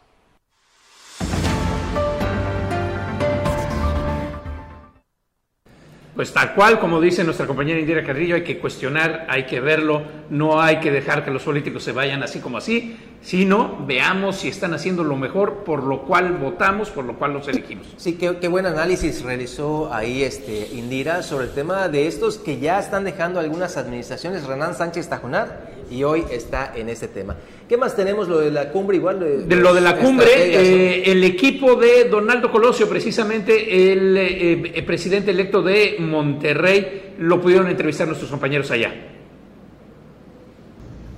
[6.18, 10.02] Pues tal cual, como dice nuestra compañera Indira Carrillo, hay que cuestionar, hay que verlo,
[10.30, 14.48] no hay que dejar que los políticos se vayan así como así, sino veamos si
[14.48, 17.86] están haciendo lo mejor por lo cual votamos, por lo cual los elegimos.
[17.98, 22.80] Sí, qué, buen análisis realizó ahí este Indira sobre el tema de estos que ya
[22.80, 27.36] están dejando algunas administraciones, Renan Sánchez Tajonar, y hoy está en este tema.
[27.68, 28.96] ¿Qué más tenemos lo de la cumbre?
[28.96, 34.72] Igual de, lo de la cumbre, eh, el equipo de Donaldo Colosio, precisamente el, eh,
[34.74, 38.94] eh, presidente electo de Monterrey, lo pudieron entrevistar nuestros compañeros allá.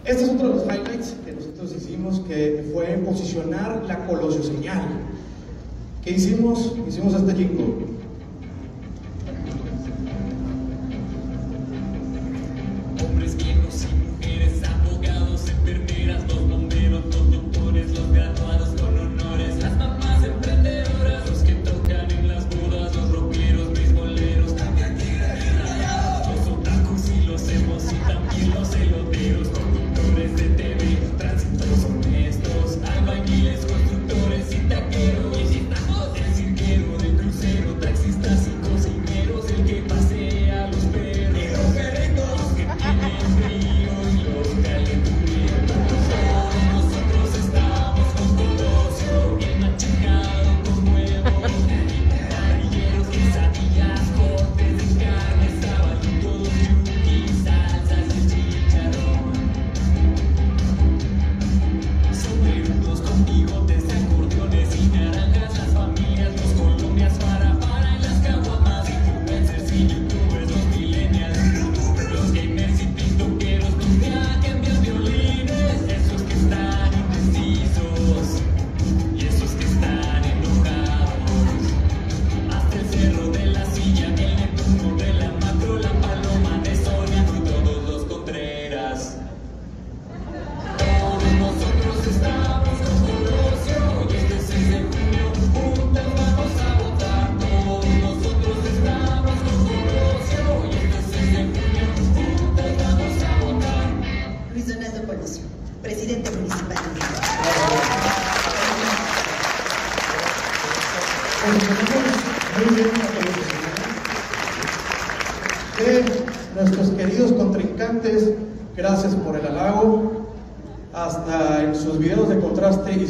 [0.05, 4.83] Este es otro de los highlights que nosotros hicimos, que fue posicionar la Colosio señal.
[6.05, 6.75] ¿Qué hicimos?
[6.89, 7.75] Hicimos este jingle.
[13.05, 19.65] Hombres viejos y Eres abogados, enfermeras, los bomberos, los doctores, los graduados con honores,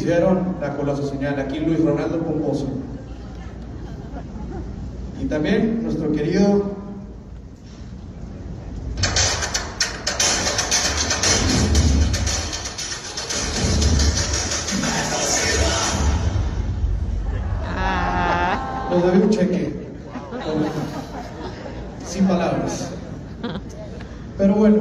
[0.01, 1.39] hicieron la coloso señal.
[1.39, 2.67] Aquí Luis Ronaldo Pomposo.
[5.21, 6.81] Y también nuestro querido
[18.89, 19.73] Nos debe un cheque.
[22.05, 22.89] Sin palabras.
[24.37, 24.79] Pero bueno.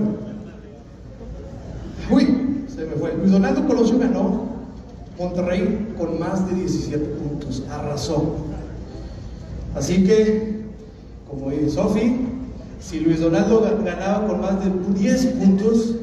[2.11, 3.15] Uy, se me fue.
[3.15, 4.50] Luis Donaldo Colosio ganó
[5.21, 7.63] Monterrey con más de 17 puntos.
[7.71, 8.37] Arrasó.
[9.75, 10.63] Así que,
[11.29, 12.27] como dice Sofi,
[12.81, 15.97] si Luis Donaldo ganaba con más de 10 puntos,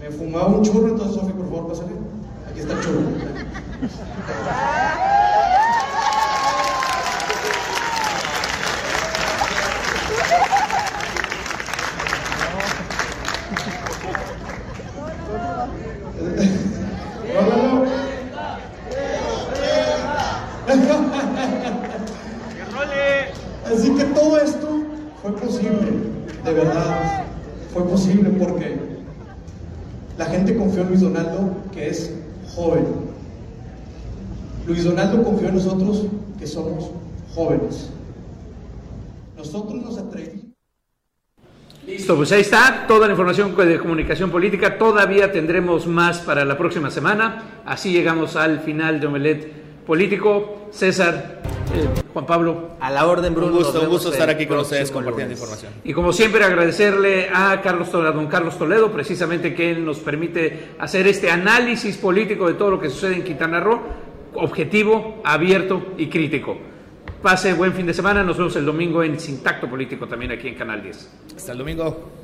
[0.00, 0.88] me fumaba un churro.
[0.88, 1.92] Entonces, Sofi, por favor, pásale.
[2.50, 3.00] Aquí está el churro.
[23.70, 24.68] Así que todo esto
[25.22, 25.92] fue posible,
[26.44, 27.24] de verdad,
[27.72, 28.80] fue posible porque
[30.18, 32.14] la gente confió en Luis Donaldo, que es
[32.54, 32.86] joven.
[34.66, 36.06] Luis Donaldo confió en nosotros,
[36.38, 36.90] que somos
[37.34, 37.90] jóvenes.
[39.36, 40.46] Nosotros nos atrevimos.
[41.86, 44.78] Listo, pues ahí está toda la información de comunicación política.
[44.78, 47.62] Todavía tendremos más para la próxima semana.
[47.64, 50.68] Así llegamos al final de Omelet Político.
[50.70, 51.42] César,
[51.74, 52.70] eh, Juan Pablo.
[52.80, 53.52] A la orden, Bruno.
[53.52, 55.72] Un gusto, un gusto estar aquí con ustedes compartiendo información.
[55.84, 60.70] Y como siempre, agradecerle a Carlos a don Carlos Toledo, precisamente que él nos permite
[60.78, 63.80] hacer este análisis político de todo lo que sucede en Quintana Roo,
[64.34, 66.56] objetivo, abierto y crítico.
[67.22, 68.22] Pase buen fin de semana.
[68.22, 71.10] Nos vemos el domingo en Sintacto Político también aquí en Canal 10.
[71.36, 72.19] Hasta el domingo.